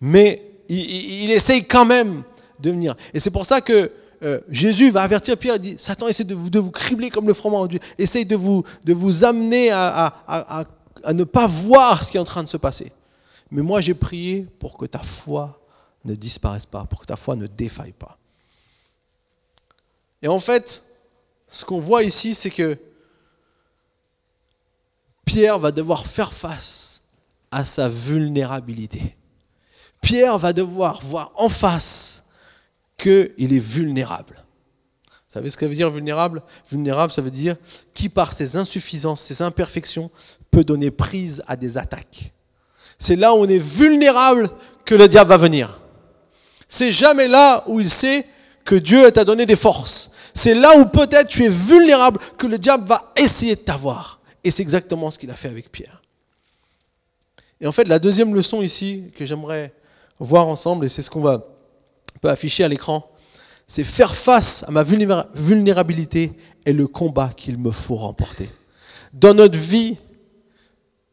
[0.00, 2.22] mais il, essaye quand même
[2.60, 2.96] de venir.
[3.14, 3.90] Et c'est pour ça que
[4.22, 7.26] euh, Jésus va avertir Pierre, il dit, Satan essaie de vous, de vous cribler comme
[7.26, 10.66] le froment, essaye de vous, de vous amener à,
[11.02, 12.92] à ne pas voir ce qui est en train de se passer.
[13.50, 15.60] Mais moi j'ai prié pour que ta foi
[16.04, 18.18] ne disparaisse pas, pour que ta foi ne défaille pas.
[20.22, 20.84] Et en fait,
[21.48, 22.78] ce qu'on voit ici, c'est que
[25.24, 27.02] Pierre va devoir faire face
[27.50, 29.16] à sa vulnérabilité.
[30.00, 32.24] Pierre va devoir voir en face
[33.00, 34.44] qu'il est vulnérable.
[35.06, 36.42] Vous savez ce que ça veut dire vulnérable?
[36.70, 37.56] Vulnérable, ça veut dire
[37.94, 40.10] qui par ses insuffisances, ses imperfections,
[40.50, 42.32] peut donner prise à des attaques.
[42.98, 44.50] C'est là où on est vulnérable
[44.84, 45.80] que le diable va venir.
[46.68, 48.26] C'est jamais là où il sait
[48.64, 50.12] que Dieu t'a donné des forces.
[50.34, 54.20] C'est là où peut-être tu es vulnérable que le diable va essayer de t'avoir.
[54.44, 56.02] Et c'est exactement ce qu'il a fait avec Pierre.
[57.60, 59.72] Et en fait, la deuxième leçon ici que j'aimerais
[60.18, 61.44] voir ensemble, et c'est ce qu'on va
[62.18, 63.10] peut afficher à l'écran,
[63.66, 66.32] c'est faire face à ma vulnérabilité
[66.66, 68.50] et le combat qu'il me faut remporter.
[69.12, 69.96] Dans notre vie,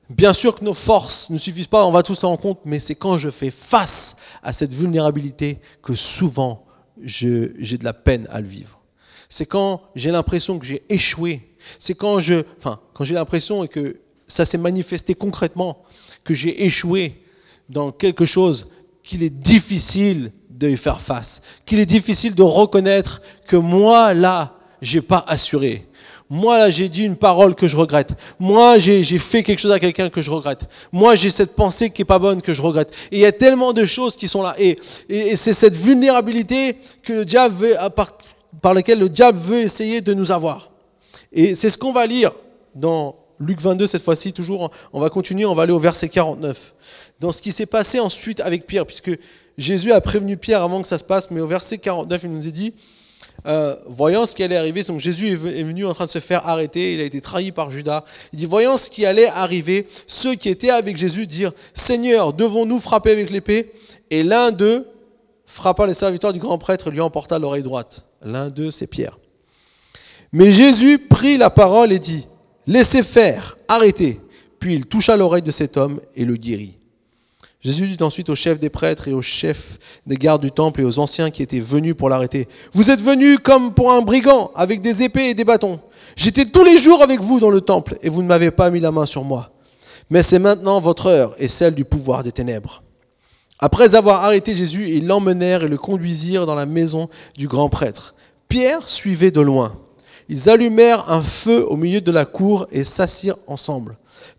[0.10, 2.95] bien sûr que nos forces ne suffisent pas, on va tous rendre compte, mais c'est
[2.95, 6.65] quand je fais face à cette vulnérabilité que souvent
[7.03, 8.81] j'ai de la peine à le vivre.
[9.29, 11.55] C'est quand j'ai l'impression que j'ai échoué.
[11.79, 15.83] C'est quand je, enfin, quand j'ai l'impression et que ça s'est manifesté concrètement,
[16.23, 17.21] que j'ai échoué
[17.69, 18.71] dans quelque chose
[19.03, 25.02] qu'il est difficile de faire face, qu'il est difficile de reconnaître que moi, là, j'ai
[25.02, 25.88] pas assuré.
[26.30, 28.12] Moi, là, j'ai dit une parole que je regrette.
[28.38, 30.67] Moi, j'ai fait quelque chose à quelqu'un que je regrette.
[30.91, 32.93] Moi, j'ai cette pensée qui est pas bonne que je regrette.
[33.12, 34.54] Et il y a tellement de choses qui sont là.
[34.60, 38.17] Et, et, c'est cette vulnérabilité que le diable veut, par,
[38.62, 40.72] par laquelle le diable veut essayer de nous avoir.
[41.32, 42.32] Et c'est ce qu'on va lire
[42.76, 44.72] dans Luc 22 cette fois-ci, toujours.
[44.91, 46.74] On va continuer, on va aller au verset 49.
[47.22, 49.12] Dans ce qui s'est passé ensuite avec Pierre, puisque
[49.58, 52.48] Jésus a prévenu Pierre avant que ça se passe, mais au verset 49, il nous
[52.48, 52.74] est dit,
[53.48, 56.48] euh, voyant ce qui allait arriver, donc Jésus est venu en train de se faire
[56.48, 58.04] arrêter, il a été trahi par Judas.
[58.34, 62.80] Il dit, voyant ce qui allait arriver, ceux qui étaient avec Jésus dirent, Seigneur, devons-nous
[62.80, 63.72] frapper avec l'épée?
[64.12, 64.86] Et l'un d'eux
[65.46, 68.06] frappa les serviteurs du grand prêtre et lui emporta l'oreille droite.
[68.22, 69.17] L'un d'eux, c'est Pierre.
[70.32, 72.28] Mais Jésus prit la parole et dit,
[72.65, 74.20] laissez faire, arrêtez.
[74.60, 76.78] Puis il toucha l'oreille de cet homme et le guérit.
[77.67, 80.84] Jésus dit ensuite aux chefs des prêtres et aux chefs des gardes du temple et
[80.86, 84.80] aux anciens qui étaient venus pour l'arrêter, Vous êtes venus comme pour un brigand, avec
[84.80, 85.77] des épées et des bâtons.
[86.15, 88.80] J'étais tous les jours avec vous dans le temple, et vous ne m'avez pas mis
[88.80, 89.51] la main sur moi.
[90.10, 92.84] Mais c'est maintenant votre heure et celle du pouvoir des ténèbres.
[93.60, 98.15] Après avoir arrêté Jésus, ils l'emmenèrent et le conduisirent dans la maison du grand prêtre.
[98.47, 99.73] Pierre suivait de loin.
[100.30, 103.97] Ils allumèrent un feu au milieu de la cour et s'assirent ensemble.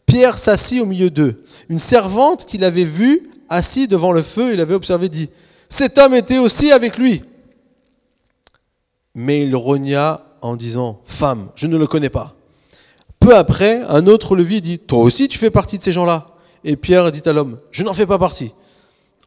[0.08, 1.42] Pierre s'assit au milieu d'eux.
[1.68, 5.28] Une servante qu'il avait vue assis devant le feu, il avait observé, dit,
[5.68, 7.22] Cet homme était aussi avec lui.
[9.14, 12.34] Mais il rogna en disant, Femme, je ne le connais pas.
[13.20, 15.92] Peu après, un autre le vit et dit, Toi aussi tu fais partie de ces
[15.92, 16.26] gens-là.
[16.64, 18.52] Et Pierre dit à l'homme, Je n'en fais pas partie.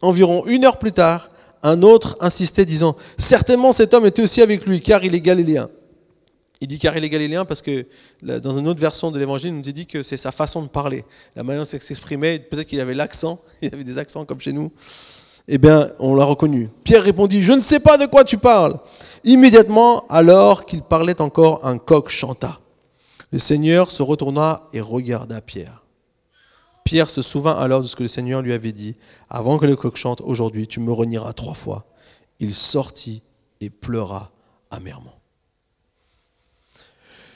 [0.01, 1.29] Environ une heure plus tard,
[1.61, 5.69] un autre insistait disant, certainement cet homme était aussi avec lui, car il est galiléen.
[6.61, 7.87] Il dit car il est galiléen parce que
[8.21, 11.03] dans une autre version de l'évangile, il nous dit que c'est sa façon de parler,
[11.35, 14.53] la manière dont il s'exprimait, peut-être qu'il avait l'accent, il avait des accents comme chez
[14.53, 14.71] nous.
[15.47, 16.69] Eh bien, on l'a reconnu.
[16.83, 18.79] Pierre répondit, je ne sais pas de quoi tu parles.
[19.23, 22.59] Immédiatement, alors qu'il parlait encore, un coq chanta.
[23.31, 25.83] Le Seigneur se retourna et regarda Pierre.
[26.83, 28.95] Pierre se souvint alors de ce que le Seigneur lui avait dit.
[29.29, 31.85] Avant que le coq chante, aujourd'hui, tu me renieras trois fois.
[32.39, 33.23] Il sortit
[33.61, 34.31] et pleura
[34.69, 35.20] amèrement.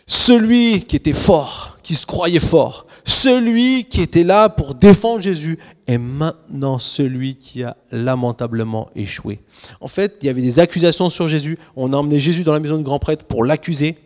[0.08, 5.58] Celui qui était fort, qui se croyait fort, celui qui était là pour défendre Jésus
[5.88, 9.39] est maintenant celui qui a lamentablement échoué.
[9.82, 11.58] En fait, il y avait des accusations sur Jésus.
[11.76, 13.98] On a emmené Jésus dans la maison du grand prêtre pour l'accuser.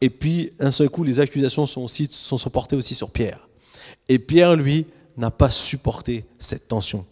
[0.00, 3.48] Et puis, un seul coup, les accusations sont, aussi, sont portées aussi sur Pierre.
[4.08, 4.86] Et Pierre, lui,
[5.16, 7.06] n'a pas supporté cette tension.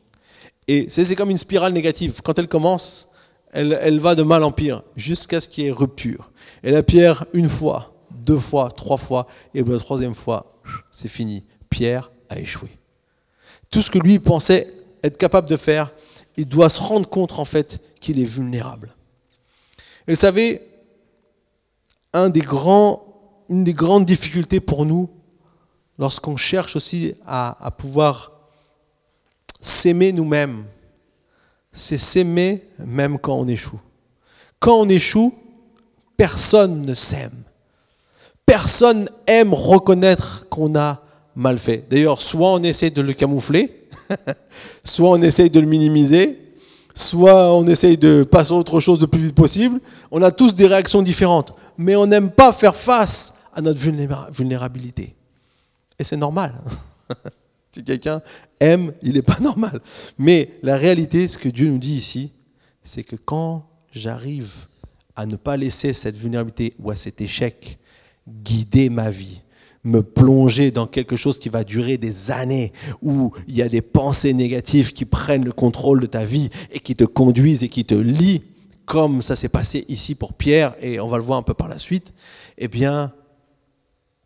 [0.69, 2.21] Et c'est comme une spirale négative.
[2.23, 3.11] Quand elle commence,
[3.53, 6.31] elle, elle va de mal en pire, jusqu'à ce qu'il y ait rupture.
[6.63, 7.94] Et la Pierre, une fois,
[8.25, 10.61] deux fois, trois fois, et la troisième fois,
[10.91, 11.45] c'est fini.
[11.71, 12.69] Pierre a échoué.
[13.71, 15.91] Tout ce que lui pensait être capable de faire,
[16.37, 18.91] il doit se rendre compte en fait qu'il est vulnérable.
[20.07, 20.61] Et vous savez,
[22.13, 22.41] une des
[23.75, 25.11] grandes difficultés pour nous,
[25.99, 28.33] lorsqu'on cherche aussi à pouvoir
[29.61, 30.65] s'aimer nous-mêmes,
[31.73, 33.81] c'est s'aimer même quand on échoue.
[34.61, 35.35] Quand on échoue,
[36.17, 37.44] personne ne s'aime
[38.47, 41.03] personne aime reconnaître qu'on a
[41.37, 41.85] mal fait.
[41.91, 43.89] D'ailleurs, soit on essaie de le camoufler,
[44.85, 46.39] soit on essaye de le minimiser,
[46.95, 49.81] soit on essaye de passer à autre chose le plus vite possible.
[50.11, 53.81] On a tous des réactions différentes, mais on n'aime pas faire face à notre
[54.31, 55.15] vulnérabilité.
[55.99, 56.55] Et c'est normal.
[57.73, 58.21] si quelqu'un
[58.61, 59.81] aime, il n'est pas normal.
[60.19, 62.33] Mais la réalité, ce que Dieu nous dit ici,
[62.83, 64.67] c'est que quand j'arrive
[65.17, 67.79] à ne pas laisser cette vulnérabilité ou à cet échec
[68.29, 69.41] guider ma vie,
[69.85, 73.83] me plonger dans quelque chose qui va durer des années, où il y a des
[73.83, 77.85] pensées négatives qui prennent le contrôle de ta vie et qui te conduisent et qui
[77.85, 78.43] te lient,
[78.87, 81.69] comme ça s'est passé ici pour Pierre, et on va le voir un peu par
[81.69, 82.15] la suite,
[82.59, 83.13] eh bien,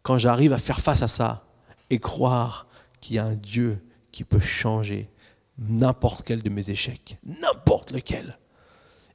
[0.03, 1.47] quand j'arrive à faire face à ça
[1.91, 2.67] et croire
[3.01, 3.79] qu'il y a un Dieu
[4.13, 5.11] qui peut changer
[5.59, 8.39] n'importe quel de mes échecs, n'importe lequel,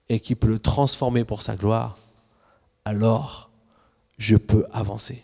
[0.10, 1.98] et qui peut le transformer pour sa gloire,
[2.86, 3.50] alors
[4.17, 5.23] je peux avancer.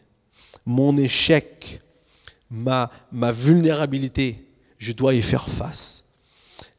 [0.66, 1.82] Mon échec,
[2.50, 4.46] ma, ma vulnérabilité,
[4.78, 6.06] je dois y faire face.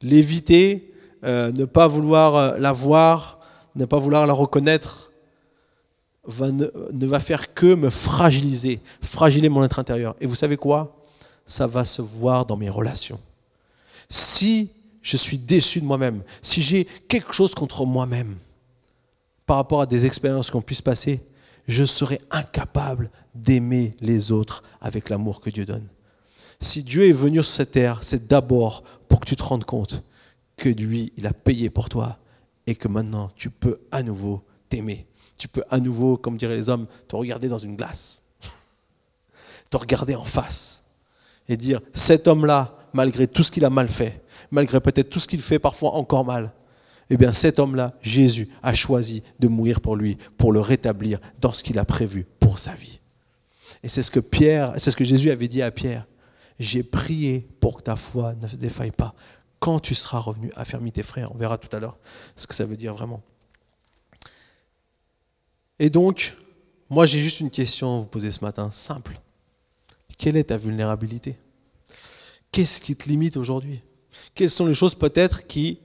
[0.03, 0.95] L'éviter,
[1.25, 3.41] euh, ne pas vouloir euh, la voir,
[3.77, 5.13] ne pas vouloir la reconnaître,
[6.39, 10.17] ne, va faire que me fragiliser, fragiliser mon être intérieur.
[10.21, 10.97] Et vous savez quoi?
[11.47, 13.21] Ça va se voir dans mes relations.
[14.09, 14.71] Si
[15.03, 18.37] je suis déçu de moi-même, si j'ai quelque chose contre moi-même
[19.47, 21.21] par rapport à des expériences qu'on puisse passer,
[21.71, 25.87] je serai incapable d'aimer les autres avec l'amour que Dieu donne.
[26.61, 30.03] Si Dieu est venu sur cette terre, c'est d'abord pour que tu te rendes compte
[30.57, 32.19] que lui, il a payé pour toi
[32.67, 35.07] et que maintenant tu peux à nouveau t'aimer.
[35.39, 38.25] Tu peux à nouveau, comme diraient les hommes, te regarder dans une glace,
[39.71, 40.85] te regarder en face
[41.49, 45.29] et dire, cet homme-là, malgré tout ce qu'il a mal fait, malgré peut-être tout ce
[45.29, 46.53] qu'il fait parfois encore mal,
[47.11, 51.53] eh bien cet homme-là, Jésus, a choisi de mourir pour lui, pour le rétablir dans
[51.53, 53.01] ce qu'il a prévu pour sa vie.
[53.83, 56.07] Et c'est ce que Pierre, c'est ce que Jésus avait dit à Pierre.
[56.61, 59.15] J'ai prié pour que ta foi ne défaille pas.
[59.59, 61.35] Quand tu seras revenu, affermis tes frères.
[61.35, 61.99] On verra tout à l'heure
[62.37, 63.23] ce que ça veut dire vraiment.
[65.79, 66.37] Et donc,
[66.89, 69.19] moi j'ai juste une question à vous poser ce matin, simple.
[70.17, 71.37] Quelle est ta vulnérabilité?
[72.53, 73.81] Qu'est-ce qui te limite aujourd'hui?
[74.35, 75.81] Quelles sont les choses peut-être qui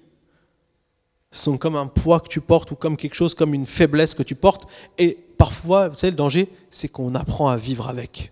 [1.38, 4.24] sont comme un poids que tu portes ou comme quelque chose, comme une faiblesse que
[4.24, 4.68] tu portes.
[4.98, 8.32] Et parfois, vous savez, le danger, c'est qu'on apprend à vivre avec.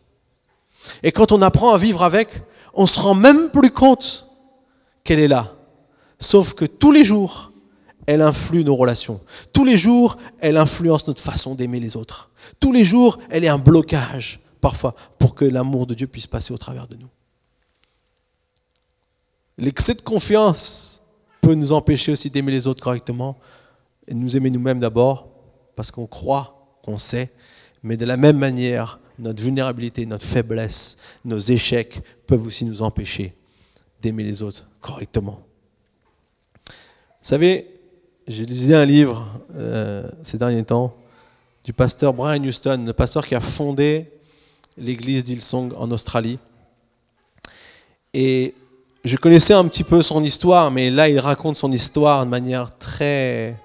[1.01, 2.29] Et quand on apprend à vivre avec,
[2.73, 4.27] on se rend même plus compte
[5.03, 5.53] qu'elle est là.
[6.19, 7.51] Sauf que tous les jours,
[8.05, 9.21] elle influe nos relations.
[9.51, 12.31] Tous les jours, elle influence notre façon d'aimer les autres.
[12.59, 16.53] Tous les jours, elle est un blocage, parfois, pour que l'amour de Dieu puisse passer
[16.53, 17.09] au travers de nous.
[19.57, 21.02] L'excès de confiance
[21.43, 23.37] peut nous empêcher aussi d'aimer les autres correctement
[24.07, 25.27] et nous aimer nous-mêmes d'abord
[25.75, 27.31] parce qu'on croit qu'on sait,
[27.83, 33.33] mais de la même manière, notre vulnérabilité, notre faiblesse, nos échecs peuvent aussi nous empêcher
[34.01, 35.41] d'aimer les autres correctement.
[36.65, 37.67] Vous savez,
[38.25, 40.95] j'ai lu un livre euh, ces derniers temps
[41.65, 44.09] du pasteur Brian Houston, le pasteur qui a fondé
[44.77, 46.39] l'église d'Hillsong en Australie.
[48.13, 48.53] Et
[49.03, 52.77] je connaissais un petit peu son histoire, mais là, il raconte son histoire de manière
[52.77, 53.59] très,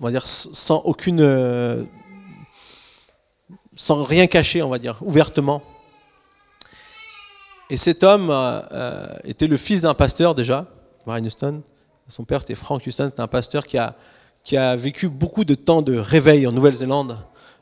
[0.00, 1.84] on va dire, sans aucune, euh,
[3.76, 5.62] sans rien cacher, on va dire, ouvertement.
[7.68, 10.66] Et cet homme euh, euh, était le fils d'un pasteur déjà,
[11.04, 11.62] Brian Houston.
[12.08, 13.94] Son père, c'était Frank Houston, c'était un pasteur qui a,
[14.44, 17.18] qui a vécu beaucoup de temps de réveil en Nouvelle-Zélande.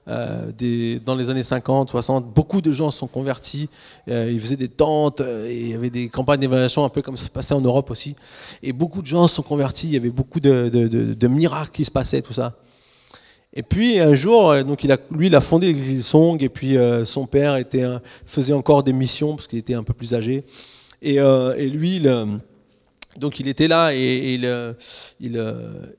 [0.09, 3.69] Euh, dans les années 50, 60, beaucoup de gens se sont convertis.
[4.09, 7.03] Euh, ils faisaient des tentes, euh, et il y avait des campagnes d'évaluation un peu
[7.03, 8.17] comme ça se passait en Europe aussi.
[8.63, 9.87] Et beaucoup de gens se sont convertis.
[9.89, 12.55] Il y avait beaucoup de, miracles qui se passaient, tout ça.
[13.53, 16.49] Et puis un jour, euh, donc il a, lui, il a fondé l'église Song, et
[16.49, 17.85] puis son père était,
[18.25, 20.45] faisait encore des missions parce qu'il était un peu plus âgé.
[21.03, 22.41] Et, et lui, il,
[23.19, 24.75] donc il était là et, il,
[25.21, 25.37] il,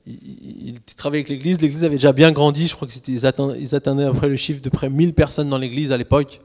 [0.06, 1.60] il, travaillait avec l'église.
[1.60, 2.66] L'église avait déjà bien grandi.
[2.66, 6.40] Je crois qu'ils atteignaient après le chiffre de près 1000 personnes dans l'église à l'époque.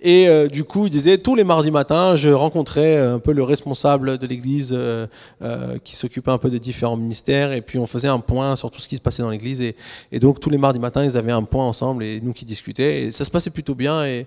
[0.00, 3.42] Et euh, du coup, il disait tous les mardis matins, je rencontrais un peu le
[3.42, 5.06] responsable de l'église euh,
[5.40, 8.70] euh, qui s'occupait un peu de différents ministères, et puis on faisait un point sur
[8.70, 9.62] tout ce qui se passait dans l'église.
[9.62, 9.74] Et,
[10.20, 13.04] donc tous les mardis matins, ils avaient un point ensemble et nous qui discutait.
[13.04, 14.04] Et ça se passait plutôt bien.
[14.04, 14.26] Et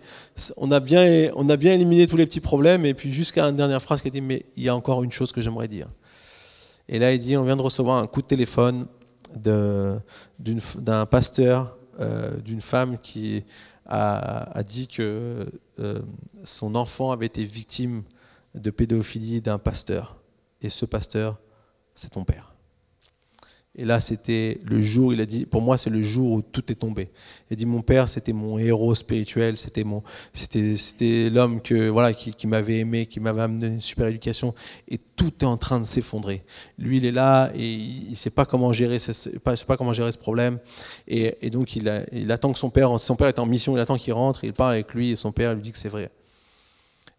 [0.58, 2.86] on a bien, on a bien éliminé tous les petits problèmes.
[2.86, 5.12] Et puis jusqu'à une dernière phrase qui a dit mais il y a encore une
[5.12, 5.88] chose que j'aimerais dire.
[6.88, 8.88] Et là, il dit on vient de recevoir un coup de téléphone
[9.36, 13.44] d'un pasteur, euh, d'une femme qui
[13.90, 16.00] a, dit que euh,
[16.44, 18.04] son enfant avait été victime
[18.54, 20.22] de pédophilie d'un pasteur.
[20.62, 21.40] Et ce pasteur,
[21.96, 22.54] c'est ton père.
[23.80, 26.70] Et là, c'était le jour, il a dit, pour moi, c'est le jour où tout
[26.70, 27.08] est tombé.
[27.50, 32.12] Il a dit, mon père, c'était mon héros spirituel, c'était mon, c'était, l'homme que, voilà,
[32.12, 34.54] qui, m'avait aimé, qui m'avait amené une super éducation,
[34.90, 36.44] et tout est en train de s'effondrer.
[36.78, 40.60] Lui, il est là et il ne sait pas comment gérer, ce, problème,
[41.08, 41.88] et, donc il,
[42.34, 44.74] attend que son père, son père est en mission, il attend qu'il rentre, il parle
[44.74, 46.12] avec lui, et son père lui dit que c'est vrai.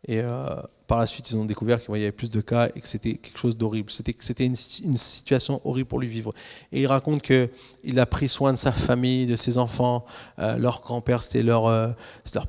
[0.06, 0.56] Et euh,
[0.90, 3.14] par la suite, ils ont découvert qu'il y avait plus de cas et que c'était
[3.14, 3.92] quelque chose d'horrible.
[3.92, 6.34] C'était, une, situation horrible pour lui vivre.
[6.72, 10.04] Et il raconte qu'il a pris soin de sa famille, de ses enfants.
[10.40, 11.90] Euh, leur grand-père, c'était leur, euh,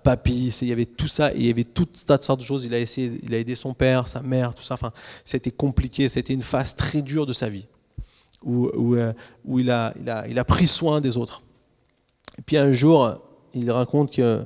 [0.04, 0.48] papy.
[0.64, 1.32] Il y avait tout ça.
[1.36, 2.66] Il y avait tout un tas de sortes de choses.
[2.66, 4.74] Il a, essayé, il a aidé son père, sa mère, tout ça.
[4.74, 4.92] Enfin,
[5.24, 6.10] c'était compliqué.
[6.10, 7.68] C'était une phase très dure de sa vie
[8.42, 9.14] où, euh,
[9.56, 9.94] il, a,
[10.28, 11.44] il a pris soin des autres.
[12.40, 13.22] Et puis un jour,
[13.54, 14.44] il raconte que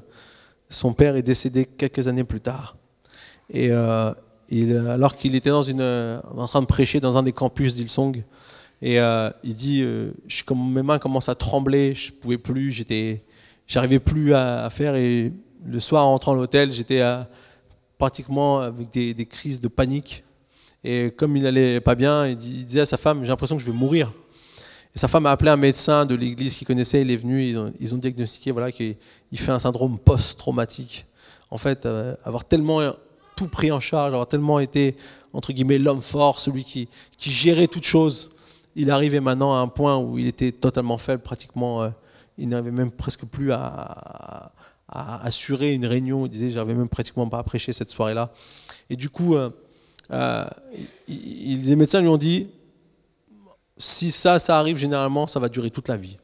[0.67, 2.75] son père est décédé quelques années plus tard.
[3.49, 4.13] Et euh,
[4.93, 8.23] alors qu'il était dans une, en train de prêcher dans un des campus d'Ilsong,
[8.81, 13.23] et euh, il dit, euh, je, mes mains commencent à trembler, je pouvais plus, j'étais,
[13.67, 14.95] j'arrivais plus à, faire.
[14.95, 15.33] Et
[15.65, 17.01] le soir, en rentrant à l'hôtel, j'étais
[17.97, 20.23] pratiquement avec des, crises de panique.
[20.83, 23.71] Et comme il allait pas bien, il, disait à sa femme, j'ai l'impression que je
[23.71, 24.11] vais mourir.
[24.95, 27.43] Et sa femme a appelé un médecin de l'église qu'il connaissait, il est venu,
[27.79, 28.95] ils ont, diagnostiqué voilà, qu'il
[29.33, 31.05] fait un syndrome post-traumatique.
[31.49, 32.81] En fait, euh, avoir tellement
[33.35, 34.95] tout pris en charge, avoir tellement été,
[35.33, 38.31] entre guillemets, l'homme fort, celui qui, qui gérait toutes choses.
[38.75, 41.89] Il arrivait maintenant à un point où il était totalement faible, pratiquement, euh,
[42.37, 44.51] il n'avait même presque plus à,
[44.87, 46.25] assurer une réunion.
[46.25, 48.31] Il disait, j'avais même pratiquement pas à prêcher cette soirée-là.
[48.89, 49.49] Et du coup, euh,
[50.11, 50.45] euh,
[51.07, 52.47] les médecins lui ont dit,
[53.77, 56.17] si ça, ça arrive généralement, ça va durer toute la vie.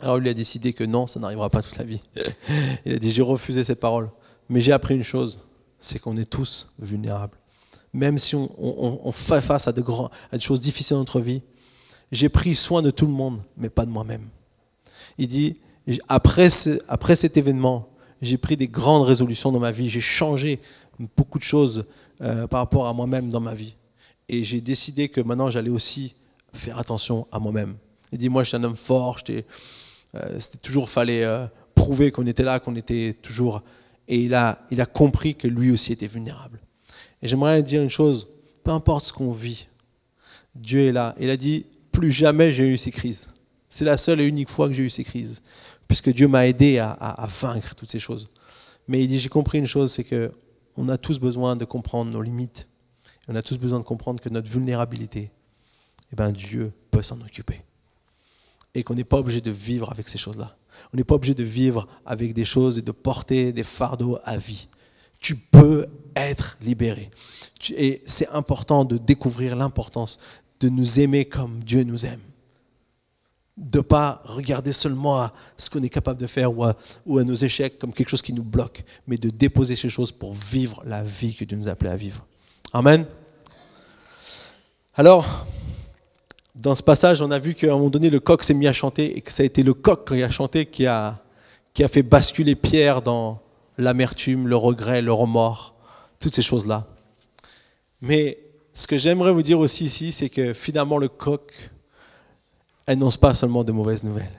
[0.00, 2.00] Alors lui a décidé que non, ça n'arrivera pas toute la vie.
[2.86, 4.10] Il a dit, j'ai refusé cette parole.
[4.48, 5.40] Mais j'ai appris une chose,
[5.80, 7.36] c'est qu'on est tous vulnérables.
[7.92, 9.82] Même si on, fait face à, de
[10.30, 11.42] à des choses difficiles dans notre vie,
[12.12, 14.28] j'ai pris soin de tout le monde, mais pas de moi-même.
[15.18, 15.56] Il dit,
[16.08, 17.88] après cet événement,
[18.22, 20.60] j'ai pris des grandes résolutions dans ma vie, j'ai changé
[21.16, 21.84] beaucoup de choses
[22.20, 23.74] euh, par rapport à moi-même dans ma vie.
[24.28, 26.14] Et j'ai décidé que maintenant, j'allais aussi
[26.52, 27.76] faire attention à moi-même.
[28.12, 32.26] Il dit, moi, je suis un homme fort, euh, c'était toujours, fallait euh, prouver qu'on
[32.26, 33.62] était là, qu'on était toujours
[34.10, 34.58] et il a,
[34.92, 36.58] compris que lui aussi était vulnérable.
[37.22, 38.26] Et j'aimerais dire une chose,
[38.64, 39.68] peu importe ce qu'on vit,
[40.56, 41.14] Dieu est là.
[41.20, 43.28] Il a dit, plus jamais j'ai eu ces crises.
[43.68, 45.42] C'est la seule et unique fois que j'ai eu ces crises,
[45.86, 48.28] puisque Dieu m'a aidé à, vaincre toutes ces choses.
[48.88, 50.32] Mais il dit, j'ai compris une chose, c'est que
[50.76, 52.66] on a tous besoin de comprendre nos limites.
[53.28, 55.30] On a tous besoin de comprendre que notre vulnérabilité,
[56.12, 57.60] eh ben, Dieu peut s'en occuper.
[58.74, 60.56] Et qu'on n'est pas obligé de vivre avec ces choses-là.
[60.92, 64.36] On n'est pas obligé de vivre avec des choses et de porter des fardeaux à
[64.36, 64.68] vie.
[65.20, 67.10] Tu peux être libéré.
[67.70, 70.18] Et c'est important de découvrir l'importance
[70.60, 72.20] de nous aimer comme Dieu nous aime.
[73.56, 77.34] De ne pas regarder seulement à ce qu'on est capable de faire ou à, nos
[77.34, 81.02] échecs comme quelque chose qui nous bloque, mais de déposer ces choses pour vivre la
[81.02, 82.24] vie que Dieu nous a appelé à vivre.
[82.72, 83.04] Amen.
[84.94, 85.46] Alors,
[86.60, 88.72] dans ce passage, on a vu qu'à un moment donné, le coq s'est mis à
[88.72, 91.18] chanter et que ça a été le coq qui a chanté qui a,
[91.72, 93.40] qui a fait basculer Pierre dans
[93.78, 95.74] l'amertume, le regret, le remords,
[96.18, 96.86] toutes ces choses-là.
[98.02, 98.38] Mais
[98.74, 101.50] ce que j'aimerais vous dire aussi ici, c'est que finalement le coq
[102.86, 104.38] annonce pas seulement de mauvaises nouvelles,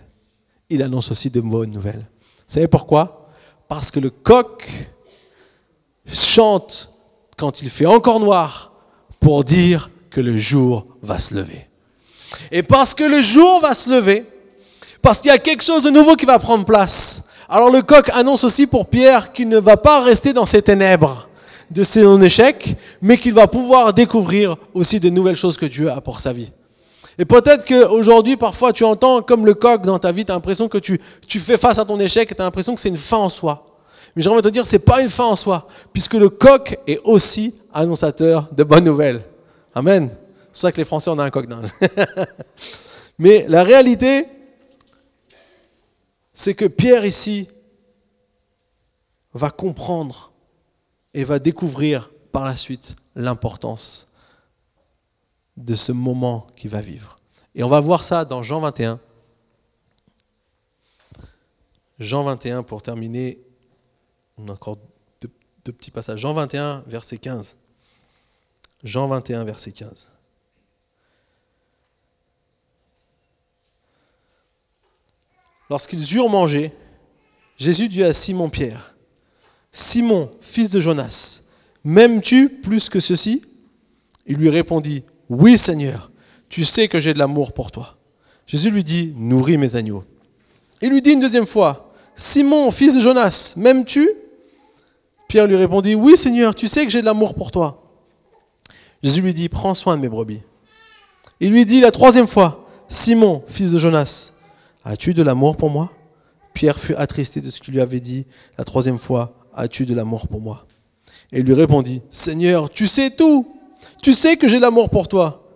[0.69, 2.05] il annonce aussi de bonnes nouvelles.
[2.19, 3.29] Vous savez pourquoi?
[3.67, 4.69] Parce que le coq
[6.05, 6.93] chante
[7.35, 8.73] quand il fait encore noir
[9.19, 11.70] pour dire que le jour va se lever.
[12.51, 14.25] Et parce que le jour va se lever,
[15.01, 18.09] parce qu'il y a quelque chose de nouveau qui va prendre place, alors le coq
[18.13, 21.27] annonce aussi pour Pierre qu'il ne va pas rester dans ces ténèbres
[21.69, 26.01] de son échec, mais qu'il va pouvoir découvrir aussi de nouvelles choses que Dieu a
[26.01, 26.51] pour sa vie.
[27.17, 30.67] Et peut-être qu'aujourd'hui, parfois, tu entends comme le coq dans ta vie, tu as l'impression
[30.67, 32.97] que tu, tu fais face à ton échec et tu as l'impression que c'est une
[32.97, 33.67] fin en soi.
[34.15, 37.55] Mais j'aimerais te dire, c'est pas une fin en soi, puisque le coq est aussi
[37.73, 39.21] annonçateur de bonnes nouvelles.
[39.75, 40.09] Amen.
[40.51, 41.47] C'est ça que les Français, on a un coq
[43.19, 44.25] Mais la réalité,
[46.33, 47.47] c'est que Pierre ici
[49.33, 50.33] va comprendre
[51.13, 54.13] et va découvrir par la suite l'importance
[55.57, 57.17] de ce moment qu'il va vivre.
[57.55, 58.99] Et on va voir ça dans Jean 21.
[61.99, 63.39] Jean 21 pour terminer.
[64.37, 64.77] On a encore
[65.63, 66.19] deux petits passages.
[66.19, 67.57] Jean 21, verset 15.
[68.83, 70.10] Jean 21, verset 15.
[75.71, 76.73] Lorsqu'ils eurent mangé,
[77.57, 78.93] Jésus dit à Simon-Pierre,
[79.71, 81.43] Simon, fils de Jonas,
[81.85, 83.41] m'aimes-tu plus que ceci?
[84.27, 86.11] Il lui répondit, Oui Seigneur,
[86.49, 87.95] tu sais que j'ai de l'amour pour toi.
[88.47, 90.03] Jésus lui dit, Nourris mes agneaux.
[90.81, 94.09] Il lui dit une deuxième fois, Simon, fils de Jonas, m'aimes-tu?
[95.29, 97.81] Pierre lui répondit, Oui Seigneur, tu sais que j'ai de l'amour pour toi.
[99.01, 100.41] Jésus lui dit, Prends soin de mes brebis.
[101.39, 104.33] Il lui dit la troisième fois, Simon, fils de Jonas,
[104.83, 105.91] As-tu de l'amour pour moi?
[106.53, 108.25] Pierre fut attristé de ce qu'il lui avait dit
[108.57, 109.35] la troisième fois.
[109.53, 110.65] As-tu de l'amour pour moi?
[111.31, 113.47] Et il lui répondit, Seigneur, tu sais tout.
[114.01, 115.49] Tu sais que j'ai l'amour pour toi.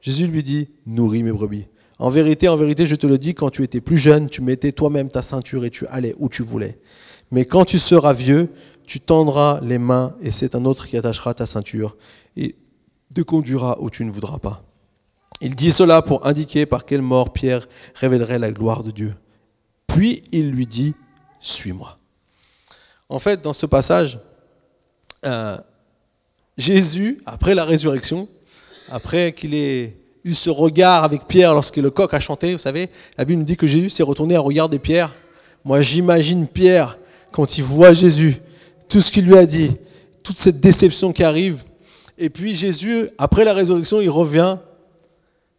[0.00, 1.66] Jésus lui dit, Nourris mes brebis.
[1.98, 4.72] En vérité, en vérité, je te le dis, quand tu étais plus jeune, tu mettais
[4.72, 6.78] toi-même ta ceinture et tu allais où tu voulais.
[7.30, 8.50] Mais quand tu seras vieux,
[8.84, 11.96] tu tendras les mains et c'est un autre qui attachera ta ceinture
[12.36, 12.56] et
[13.14, 14.64] te conduira où tu ne voudras pas.
[15.40, 19.14] Il dit cela pour indiquer par quelle mort Pierre révélerait la gloire de Dieu.
[19.86, 20.94] Puis il lui dit,
[21.40, 21.98] suis-moi.
[23.08, 24.18] En fait, dans ce passage,
[25.24, 25.58] euh,
[26.56, 28.28] Jésus, après la résurrection,
[28.90, 32.88] après qu'il ait eu ce regard avec Pierre lorsque le coq a chanté, vous savez,
[33.18, 35.12] la Bible nous dit que Jésus s'est retourné à regarder Pierre.
[35.64, 36.98] Moi, j'imagine Pierre,
[37.32, 38.36] quand il voit Jésus,
[38.88, 39.72] tout ce qu'il lui a dit,
[40.22, 41.64] toute cette déception qui arrive.
[42.18, 44.58] Et puis Jésus, après la résurrection, il revient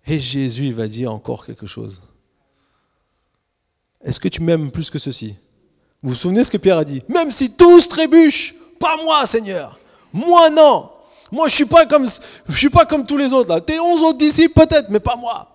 [0.06, 2.02] et Jésus va dire encore quelque chose.
[4.04, 5.36] Est-ce que tu m'aimes plus que ceci?
[6.02, 7.02] Vous vous souvenez ce que Pierre a dit?
[7.08, 9.80] Même si tous trébuchent, pas moi, Seigneur.
[10.12, 10.90] Moi, non.
[11.32, 12.06] Moi, je suis, pas comme,
[12.50, 13.50] suis pas comme tous les autres.
[13.50, 13.62] Là.
[13.62, 15.50] Tes onze autres disciples, peut-être, mais pas moi.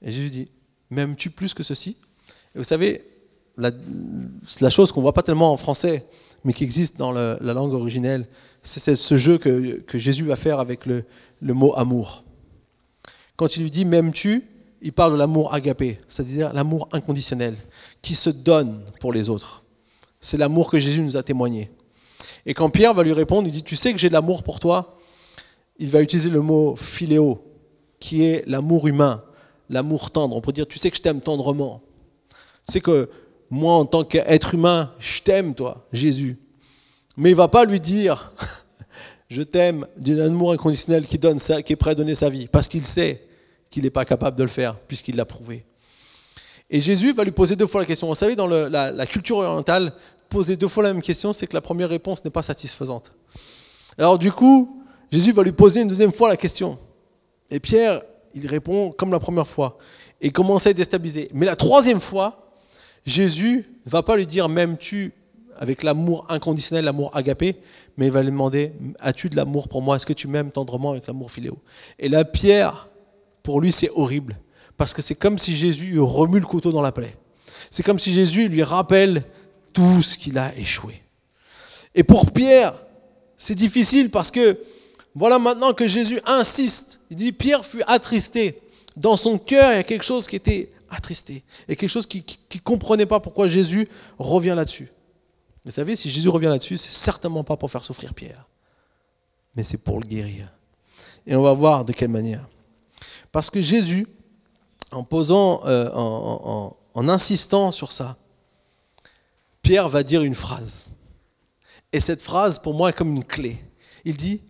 [0.00, 0.48] Et Jésus dit
[0.90, 1.96] M'aimes-tu plus que ceci?
[2.54, 3.06] Et vous savez,
[3.58, 3.70] la,
[4.70, 6.06] chose qu'on voit pas tellement en français,
[6.44, 8.26] mais qui existe dans la langue originelle,
[8.62, 11.04] c'est ce jeu que, Jésus va faire avec le
[11.42, 12.23] mot amour.
[13.36, 14.44] Quand il lui dit m'aimes-tu,
[14.82, 17.56] il parle de l'amour agapé, c'est-à-dire l'amour inconditionnel,
[18.02, 19.62] qui se donne pour les autres.
[20.20, 21.70] C'est l'amour que Jésus nous a témoigné.
[22.46, 24.60] Et quand Pierre va lui répondre, il dit Tu sais que j'ai de l'amour pour
[24.60, 24.94] toi
[25.78, 27.44] il va utiliser le mot philéo,
[27.98, 29.22] qui est l'amour humain,
[29.70, 30.36] l'amour tendre.
[30.36, 31.82] On peut dire Tu sais que je t'aime tendrement.
[32.66, 33.10] Tu sais que
[33.50, 36.38] moi, en tant qu'être humain, je t'aime, toi, Jésus.
[37.16, 38.32] Mais il ne va pas lui dire
[39.28, 42.68] je t'aime d'un amour inconditionnel qui, donne qui est prêt à donner sa vie, parce
[42.68, 43.23] qu'il sait
[43.74, 45.64] qu'il n'est pas capable de le faire, puisqu'il l'a prouvé.
[46.70, 48.06] Et Jésus va lui poser deux fois la question.
[48.06, 49.92] Vous savez, dans la, la, culture orientale,
[50.28, 53.10] poser deux fois la même question, c'est que la première réponse n'est pas satisfaisante.
[53.98, 56.78] Alors du coup, Jésus va lui poser une deuxième fois la question.
[57.50, 58.02] Et Pierre,
[58.32, 59.76] il répond comme la première fois.
[60.20, 61.28] Et commence à être déstabilisé.
[61.34, 62.52] Mais la troisième fois,
[63.04, 65.12] Jésus ne va pas lui dire, m'aimes-tu
[65.56, 67.56] avec l'amour inconditionnel, l'amour agapé,
[67.96, 69.96] mais il va lui demander As-tu de l'amour pour moi?
[69.96, 71.58] Est-ce que tu m'aimes tendrement avec l'amour philéo
[71.98, 72.88] Et là, Pierre,
[73.44, 74.36] pour lui, c'est horrible,
[74.76, 77.16] parce que c'est comme si Jésus remue le couteau dans la plaie.
[77.70, 79.22] C'est comme si Jésus lui rappelle
[79.72, 81.02] tout ce qu'il a échoué.
[81.94, 82.74] Et pour Pierre,
[83.36, 84.58] c'est difficile parce que
[85.14, 87.00] voilà maintenant que Jésus insiste.
[87.10, 88.60] Il dit Pierre fut attristé.
[88.96, 91.44] Dans son cœur, il y a quelque chose qui était attristé.
[91.68, 92.24] Et quelque chose qui
[92.54, 93.88] ne comprenait pas pourquoi Jésus
[94.18, 94.88] revient là-dessus.
[95.64, 98.46] Vous savez, si Jésus revient là-dessus, c'est certainement pas pour faire souffrir Pierre,
[99.56, 100.48] mais c'est pour le guérir.
[101.26, 102.46] Et on va voir de quelle manière.
[103.34, 104.06] Parce que Jésus,
[104.92, 108.16] en posant, euh, en, insistant sur ça,
[109.60, 110.92] Pierre va dire une phrase.
[111.92, 113.58] Et cette phrase, pour moi, est comme une clé.
[114.04, 114.40] Il dit,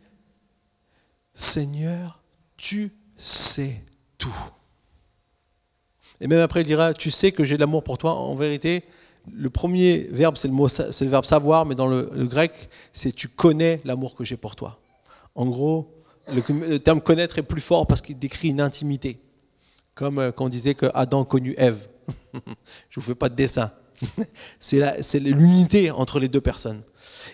[1.32, 2.22] Seigneur,
[2.58, 3.80] tu sais
[4.18, 4.36] tout.
[6.20, 8.12] Et même après, il dira, tu sais que j'ai de l'amour pour toi.
[8.12, 8.84] En vérité,
[9.32, 13.80] le premier verbe, c'est le, le verbe savoir, mais dans le, grec, c'est tu connais
[13.86, 14.78] l'amour que j'ai pour toi.
[15.34, 15.93] En gros,
[16.28, 19.20] le, terme connaître est plus fort parce qu'il décrit une intimité.
[19.94, 21.88] Comme euh, quand on disait que Adam connu Ève.
[22.90, 23.72] Je vous fais pas de dessin.
[24.60, 26.82] c'est l'unité entre les deux personnes.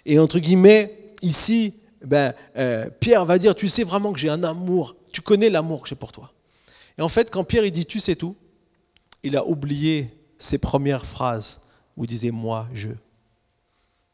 [0.05, 1.75] Et entre guillemets, ici,
[2.05, 5.83] ben, euh, Pierre va dire, tu sais vraiment que j'ai un amour, tu connais l'amour
[5.83, 6.33] que j'ai pour toi.
[6.99, 8.37] Et en fait, quand Pierre dit, tu sais tout,
[9.23, 11.63] il a oublié ses premières phrases
[11.97, 12.91] où il disait, moi, je.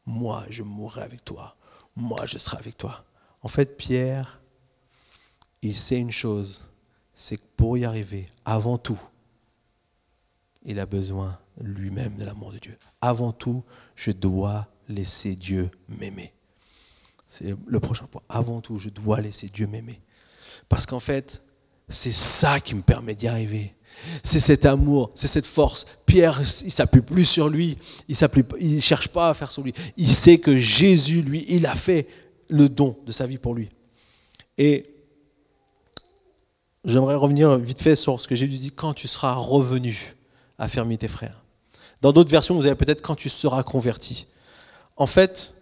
[0.05, 1.57] Moi, je mourrai avec toi.
[1.97, 3.03] Moi, je serai avec toi.
[3.41, 4.39] En fait, Pierre,
[5.67, 6.69] il sait une chose,
[7.13, 8.99] c'est que pour y arriver, avant tout,
[10.65, 12.77] il a besoin lui-même de l'amour de Dieu.
[13.01, 13.63] Avant tout,
[13.95, 16.33] je dois laisser Dieu m'aimer.
[17.27, 18.21] C'est le prochain point.
[18.29, 19.99] Avant tout, je dois laisser Dieu m'aimer.
[20.69, 21.41] Parce qu'en fait,
[21.89, 23.73] c'est ça qui me permet d'y arriver.
[24.23, 25.85] C'est cet amour, c'est cette force.
[26.05, 29.73] Pierre, il s'appuie plus sur lui, il ne cherche pas à faire sur lui.
[29.97, 32.07] Il sait que Jésus, lui, il a fait
[32.49, 33.69] le don de sa vie pour lui.
[34.57, 34.83] Et
[36.87, 40.15] j'aimerais revenir vite fait sur ce que Jésus dit quand tu seras revenu,
[40.57, 41.43] affermis tes frères.
[42.01, 44.25] Dans d'autres versions, vous avez peut-être quand tu seras converti.
[44.95, 45.53] En fait,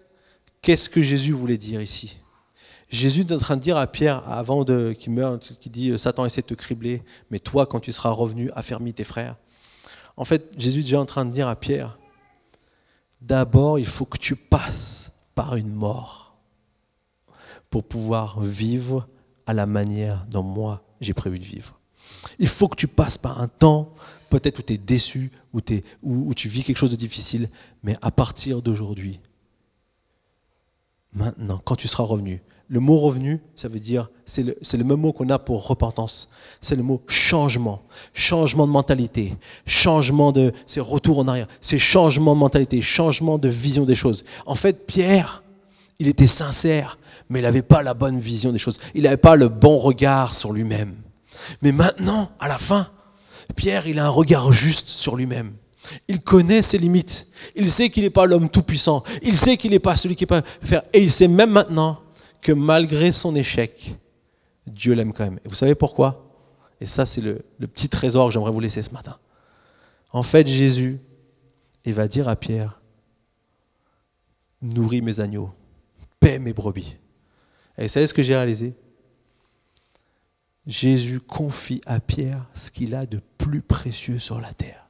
[0.61, 2.17] qu'est-ce que Jésus voulait dire ici?
[2.89, 6.41] Jésus est en train de dire à Pierre, avant qu'il meure, qui dit Satan essaie
[6.41, 9.35] de te cribler, mais toi, quand tu seras revenu, affermis tes frères.
[10.17, 11.99] En fait, Jésus est déjà en train de dire à Pierre
[13.21, 16.35] D'abord, il faut que tu passes par une mort
[17.71, 19.07] pour pouvoir vivre
[19.47, 21.79] à la manière dont moi j'ai prévu de vivre.
[22.39, 23.93] Il faut que tu passes par un temps,
[24.29, 25.61] peut-être où tu es déçu, où,
[26.03, 27.49] où, tu vis quelque chose de difficile,
[27.83, 29.19] mais à partir d'aujourd'hui,
[31.13, 34.99] maintenant, quand tu seras revenu, le mot revenu, ça veut dire, c'est le, le, même
[34.99, 36.31] mot qu'on a pour repentance.
[36.61, 37.83] C'est le mot changement.
[38.13, 39.37] Changement de mentalité.
[39.67, 40.51] Changement de.
[40.65, 41.47] C'est retour en arrière.
[41.61, 42.81] C'est changement de mentalité.
[42.81, 44.25] Changement de vision des choses.
[44.47, 45.43] En fait, Pierre,
[45.99, 46.97] il était sincère,
[47.29, 48.79] mais il n'avait pas la bonne vision des choses.
[48.93, 50.95] Il n'avait pas le bon regard sur lui-même.
[51.61, 52.89] Mais maintenant, à la fin,
[53.55, 55.53] Pierre, il a un regard juste sur lui-même.
[56.07, 57.27] Il connaît ses limites.
[57.55, 59.03] Il sait qu'il n'est pas l'homme tout-puissant.
[59.21, 60.81] Il sait qu'il n'est pas celui qui peut faire.
[60.93, 61.99] Et il sait même maintenant
[62.41, 63.95] que malgré son échec,
[64.67, 65.39] Dieu l'aime quand même.
[65.45, 66.25] Et vous savez pourquoi?
[66.81, 69.17] Et ça, c'est le, petit trésor que j'aimerais vous laisser ce matin.
[70.11, 70.99] En fait, Jésus,
[71.85, 72.81] il va dire à Pierre,
[74.61, 75.51] nourris mes agneaux,
[76.19, 76.97] paie mes brebis.
[77.77, 78.75] Et vous savez ce que j'ai réalisé?
[80.65, 84.87] Jésus confie à Pierre ce qu'il a de plus précieux sur la terre.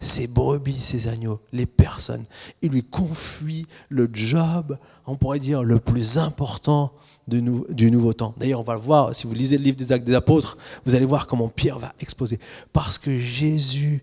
[0.00, 2.24] Ses brebis, ses agneaux, les personnes.
[2.62, 6.92] Il lui confie le job, on pourrait dire, le plus important
[7.26, 8.32] du nouveau temps.
[8.38, 10.56] D'ailleurs, on va le voir, si vous lisez le livre des actes des apôtres,
[10.86, 12.38] vous allez voir comment Pierre va exposer.
[12.72, 14.02] Parce que Jésus,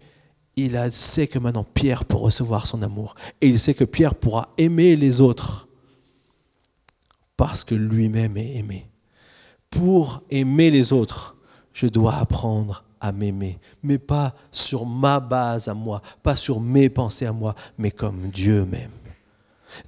[0.58, 3.16] il sait que maintenant Pierre peut recevoir son amour.
[3.42, 5.68] Et il sait que Pierre pourra aimer les autres
[7.38, 8.90] parce que lui-même est aimé
[9.76, 11.36] pour aimer les autres,
[11.74, 16.88] je dois apprendre à m'aimer, mais pas sur ma base à moi, pas sur mes
[16.90, 18.92] pensées à moi, mais comme Dieu m'aime.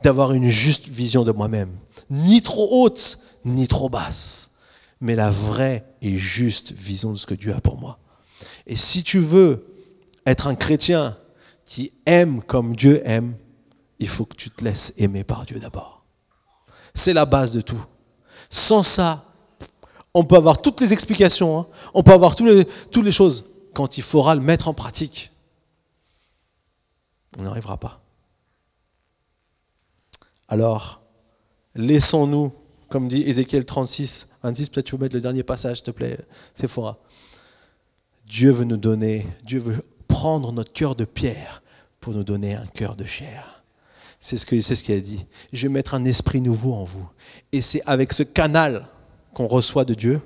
[0.04, 1.72] D'avoir une juste vision de moi-même,
[2.10, 4.56] ni trop haute, ni trop basse,
[5.00, 7.98] mais la vraie et juste vision de ce que Dieu a pour moi.
[8.66, 9.74] Et si tu veux
[10.26, 11.16] être un chrétien
[11.66, 13.36] qui aime comme Dieu aime,
[14.00, 15.97] il faut que tu te laisses aimer par Dieu d'abord.
[16.98, 17.86] C'est la base de tout.
[18.50, 19.24] Sans ça,
[20.16, 21.68] on peut avoir toutes les explications, hein.
[21.93, 23.45] on peut avoir toutes les, choses.
[23.76, 25.32] Quand il faudra le mettre en pratique,
[27.38, 28.02] on n'arrivera pas.
[30.48, 31.02] Alors,
[31.76, 32.52] laissons-nous,
[32.89, 36.18] comme dit Ézéchiel 36, 26, peut-être tu peux mettre le dernier passage, s'il te plaît,
[36.56, 36.98] Sephora.
[38.26, 41.62] Dieu veut nous donner, Dieu veut prendre notre cœur de pierre
[42.00, 43.57] pour nous donner un cœur de chair.
[44.20, 45.26] C'est ce qu'il ce qu'il a dit.
[45.53, 47.07] Je vais mettre un esprit nouveau en vous.
[47.51, 48.88] Et c'est avec ce canal
[49.34, 50.22] qu'on reçoit de Dieu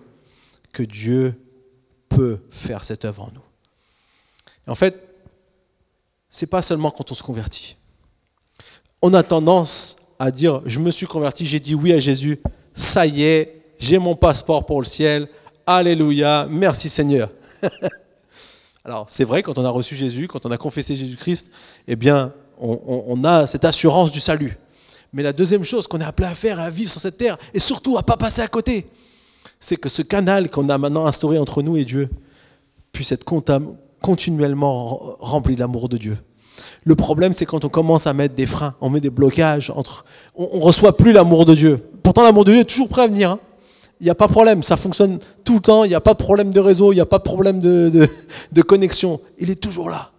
[0.71, 1.39] que Dieu
[2.09, 4.71] peut faire cette œuvre en nous.
[4.71, 5.07] en fait,
[6.29, 7.75] c'est pas seulement quand on se convertit.
[9.01, 12.39] On a tendance à dire je me suis converti, j'ai dit oui à Jésus,
[12.73, 15.27] ça y est, j'ai mon passeport pour le ciel.
[15.65, 17.31] Alléluia, merci Seigneur.
[18.83, 21.51] Alors, c'est vrai, quand on a reçu Jésus, quand on a confessé Jésus-Christ,
[21.87, 24.57] eh bien, on, a cette assurance du salut.
[25.13, 27.59] Mais la deuxième chose qu'on est appelé à faire, à vivre sur cette terre, et
[27.59, 28.87] surtout à ne pas passer à côté,
[29.59, 32.09] c'est que ce canal qu'on a maintenant instauré entre nous et Dieu
[32.91, 33.25] puisse être
[34.01, 36.17] continuellement rempli de l'amour de Dieu.
[36.83, 39.71] Le problème, c'est quand on commence à mettre des freins, on met des blocages.
[40.35, 41.79] On, ne reçoit plus l'amour de Dieu.
[42.03, 43.31] Pourtant, l'amour de Dieu est toujours prêt à venir.
[43.31, 43.39] Hein.
[43.99, 46.13] Il n'y a pas de problème, ça fonctionne tout le temps, il n'y a pas
[46.13, 49.21] de problème de réseau, il n'y a pas de problème de, connexion.
[49.37, 50.09] Il est toujours là.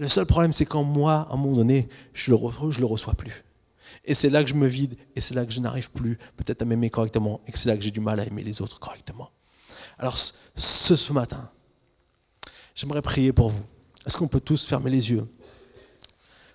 [0.00, 2.38] Le seul problème, c'est quand moi, à un moment donné, je le,
[2.70, 3.44] je le reçois plus.
[4.06, 6.62] Et c'est là que je me vide, et c'est là que je n'arrive plus peut-être
[6.62, 9.30] à m'aimer correctement, et c'est là que j'ai du mal à aimer les autres correctement.
[9.98, 11.50] Alors ce, ce matin,
[12.74, 13.62] j'aimerais prier pour vous.
[14.06, 15.28] Est-ce qu'on peut tous fermer les yeux?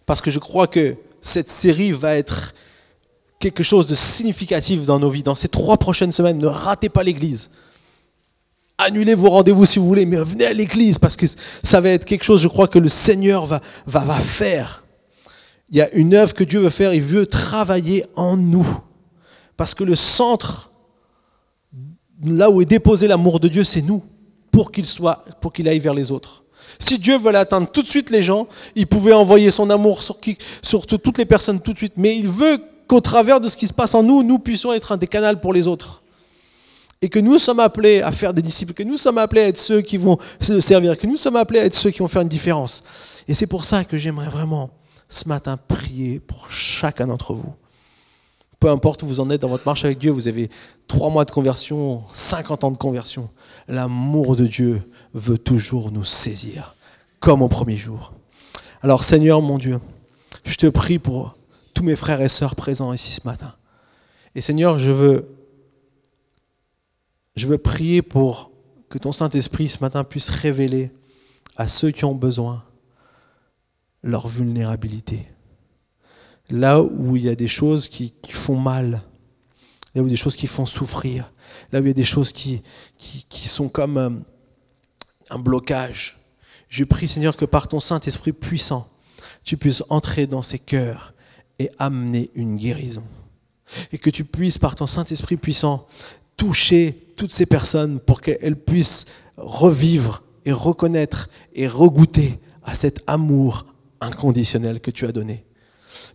[0.07, 2.55] Parce que je crois que cette série va être
[3.37, 5.21] quelque chose de significatif dans nos vies.
[5.21, 7.51] Dans ces trois prochaines semaines, ne ratez pas l'église.
[8.77, 11.25] Annulez vos rendez-vous si vous voulez, mais venez à l'église parce que
[11.63, 14.83] ça va être quelque chose, je crois, que le Seigneur va, va, va faire.
[15.69, 18.67] Il y a une œuvre que Dieu veut faire, il veut travailler en nous.
[19.57, 20.71] Parce que le centre,
[22.23, 24.03] là où est déposé l'amour de Dieu, c'est nous,
[24.51, 26.43] pour qu'il soit, pour qu'il aille vers les autres.
[26.79, 30.19] Si Dieu veut atteindre tout de suite les gens, il pouvait envoyer son amour sur,
[30.19, 31.93] qui, sur toutes les personnes tout de suite.
[31.95, 34.91] Mais il veut qu'au travers de ce qui se passe en nous, nous puissions être
[34.91, 36.03] un des canaux pour les autres.
[37.01, 39.57] Et que nous sommes appelés à faire des disciples, que nous sommes appelés à être
[39.57, 42.21] ceux qui vont se servir, que nous sommes appelés à être ceux qui vont faire
[42.21, 42.83] une différence.
[43.27, 44.71] Et c'est pour ça que j'aimerais vraiment
[45.09, 47.53] ce matin prier pour chacun d'entre vous.
[48.59, 50.49] Peu importe où vous en êtes dans votre marche avec Dieu, vous avez
[50.87, 53.29] trois mois de conversion, 50 ans de conversion.
[53.67, 54.81] L'amour de Dieu
[55.13, 56.75] veut toujours nous saisir,
[57.19, 58.13] comme au premier jour.
[58.81, 59.79] Alors Seigneur mon Dieu,
[60.45, 61.35] je te prie pour
[61.73, 63.53] tous mes frères et sœurs présents ici ce matin.
[64.35, 65.27] Et Seigneur, je veux,
[67.35, 68.51] je veux prier pour
[68.89, 70.91] que ton Saint-Esprit ce matin puisse révéler
[71.57, 72.63] à ceux qui ont besoin
[74.03, 75.27] leur vulnérabilité.
[76.49, 79.01] Là où il y a des choses qui, font mal,
[79.93, 81.31] là où il y a des choses qui font souffrir,
[81.71, 82.61] là où il y a des choses qui,
[83.29, 84.09] sont comme euh,
[85.29, 86.17] un blocage.
[86.69, 88.87] Je prie Seigneur que par ton Saint-Esprit puissant,
[89.43, 91.13] tu puisses entrer dans ces cœurs
[91.57, 93.03] et amener une guérison.
[93.91, 95.87] Et que tu puisses, par ton Saint-Esprit puissant,
[96.37, 99.05] toucher toutes ces personnes pour qu'elles puissent
[99.37, 103.65] revivre et reconnaître et regoûter à cet amour
[104.01, 105.45] inconditionnel que tu as donné.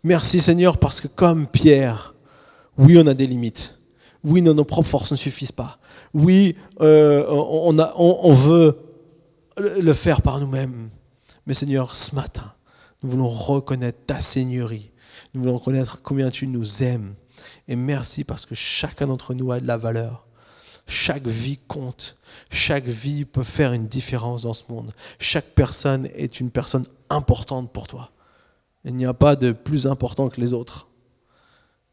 [0.04, 2.14] Merci Seigneur parce que comme Pierre,
[2.78, 3.78] oui, on a des limites.
[4.22, 5.78] Oui, nos, propres forces ne suffisent pas.
[6.12, 8.76] Oui, euh, on, veut
[9.58, 10.90] le faire par nous-mêmes.
[11.46, 12.52] Mais Seigneur, ce matin,
[13.02, 14.90] nous voulons reconnaître ta Seigneurie
[15.34, 17.14] nous voulons connaître combien tu nous aimes.
[17.68, 20.26] Et merci parce que chacun d'entre nous a de la valeur.
[20.86, 22.16] Chaque vie compte.
[22.50, 24.92] Chaque vie peut faire une différence dans ce monde.
[25.18, 28.10] Chaque personne est une personne importante pour toi.
[28.84, 30.88] Il n'y a pas de plus important que les autres.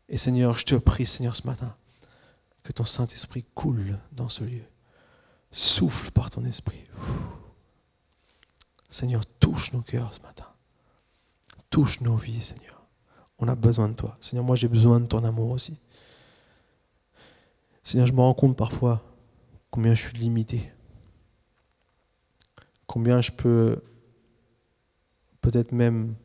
[0.10, 1.76] Et Seigneur, je te prie, Seigneur, ce matin,
[2.64, 4.64] que ton Saint-Esprit coule dans ce lieu.
[5.52, 6.84] Souffle par ton esprit.
[8.90, 10.48] Seigneur, touche nos cœurs ce matin.
[11.70, 12.67] Touche nos vies, Seigneur.
[13.40, 14.18] On a besoin de toi.
[14.20, 15.78] Seigneur, moi j'ai besoin de ton amour aussi.
[17.84, 19.04] Seigneur, je me rends compte parfois
[19.70, 20.72] combien je suis limité.
[22.86, 23.82] Combien je peux
[25.42, 26.16] peut-être même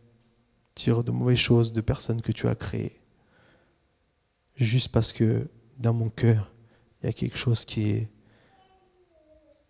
[0.74, 3.00] dire de mauvaises choses de personnes que tu as créées.
[4.56, 5.48] Juste parce que
[5.78, 6.52] dans mon cœur,
[7.02, 8.08] il y a quelque chose qui est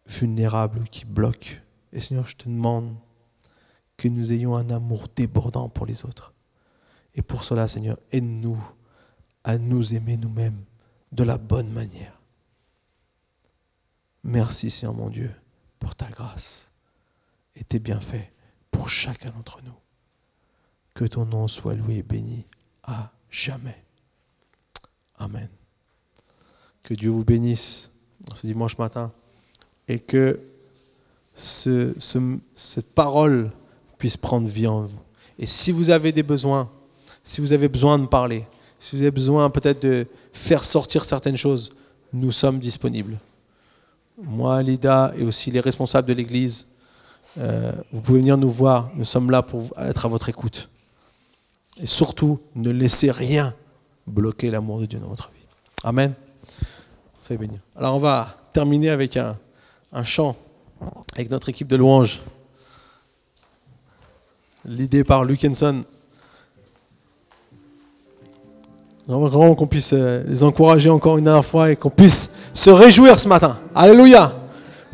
[0.07, 1.61] vulnérable, qui bloque.
[1.93, 2.95] Et Seigneur, je te demande
[3.97, 6.35] que nous ayons un amour débordant pour les autres.
[7.15, 8.63] Et pour cela, Seigneur, aide-nous
[9.45, 10.65] à nous aimer nous-mêmes
[11.11, 12.19] de la bonne manière.
[14.25, 15.31] Merci, Seigneur mon Dieu,
[15.79, 16.71] pour ta grâce
[17.57, 18.31] et tes bienfaits
[18.71, 19.75] pour chacun d'entre nous.
[20.95, 22.45] Que ton nom soit loué et béni
[22.83, 23.83] à jamais.
[25.17, 25.49] Amen.
[26.83, 27.93] Que Dieu vous bénisse
[28.35, 29.13] ce dimanche matin
[29.89, 30.41] et que
[31.35, 31.95] ce,
[32.55, 33.51] cette parole
[33.99, 35.01] puisse prendre vie en vous.
[35.39, 36.71] Et si vous avez des besoins,
[37.23, 38.45] si vous avez besoin de parler,
[38.79, 41.71] si vous avez besoin peut-être de faire sortir certaines choses,
[42.13, 43.19] nous sommes disponibles.
[44.19, 46.73] Moi, Lida et aussi les responsables de l'Église,
[47.39, 48.91] euh, vous pouvez venir nous voir.
[48.95, 50.69] Nous sommes là pour être à votre écoute.
[51.81, 53.55] Et surtout, ne laissez rien
[54.07, 55.47] bloquer l'amour de Dieu dans votre vie.
[55.85, 56.13] Amen.
[57.21, 57.59] Soyez bénis.
[57.77, 59.37] Alors, on va terminer avec un,
[60.05, 60.37] chant
[61.15, 62.21] avec notre équipe de louanges.
[64.65, 65.85] L'idée par Luke Henson.
[69.09, 73.19] J'aimerais qu'on puisse euh, les encourager encore une dernière fois et qu'on puisse se réjouir
[73.19, 73.57] ce matin.
[73.75, 74.33] Alléluia.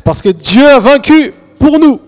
[0.03, 1.99] Parce que Dieu a vaincu pour nous.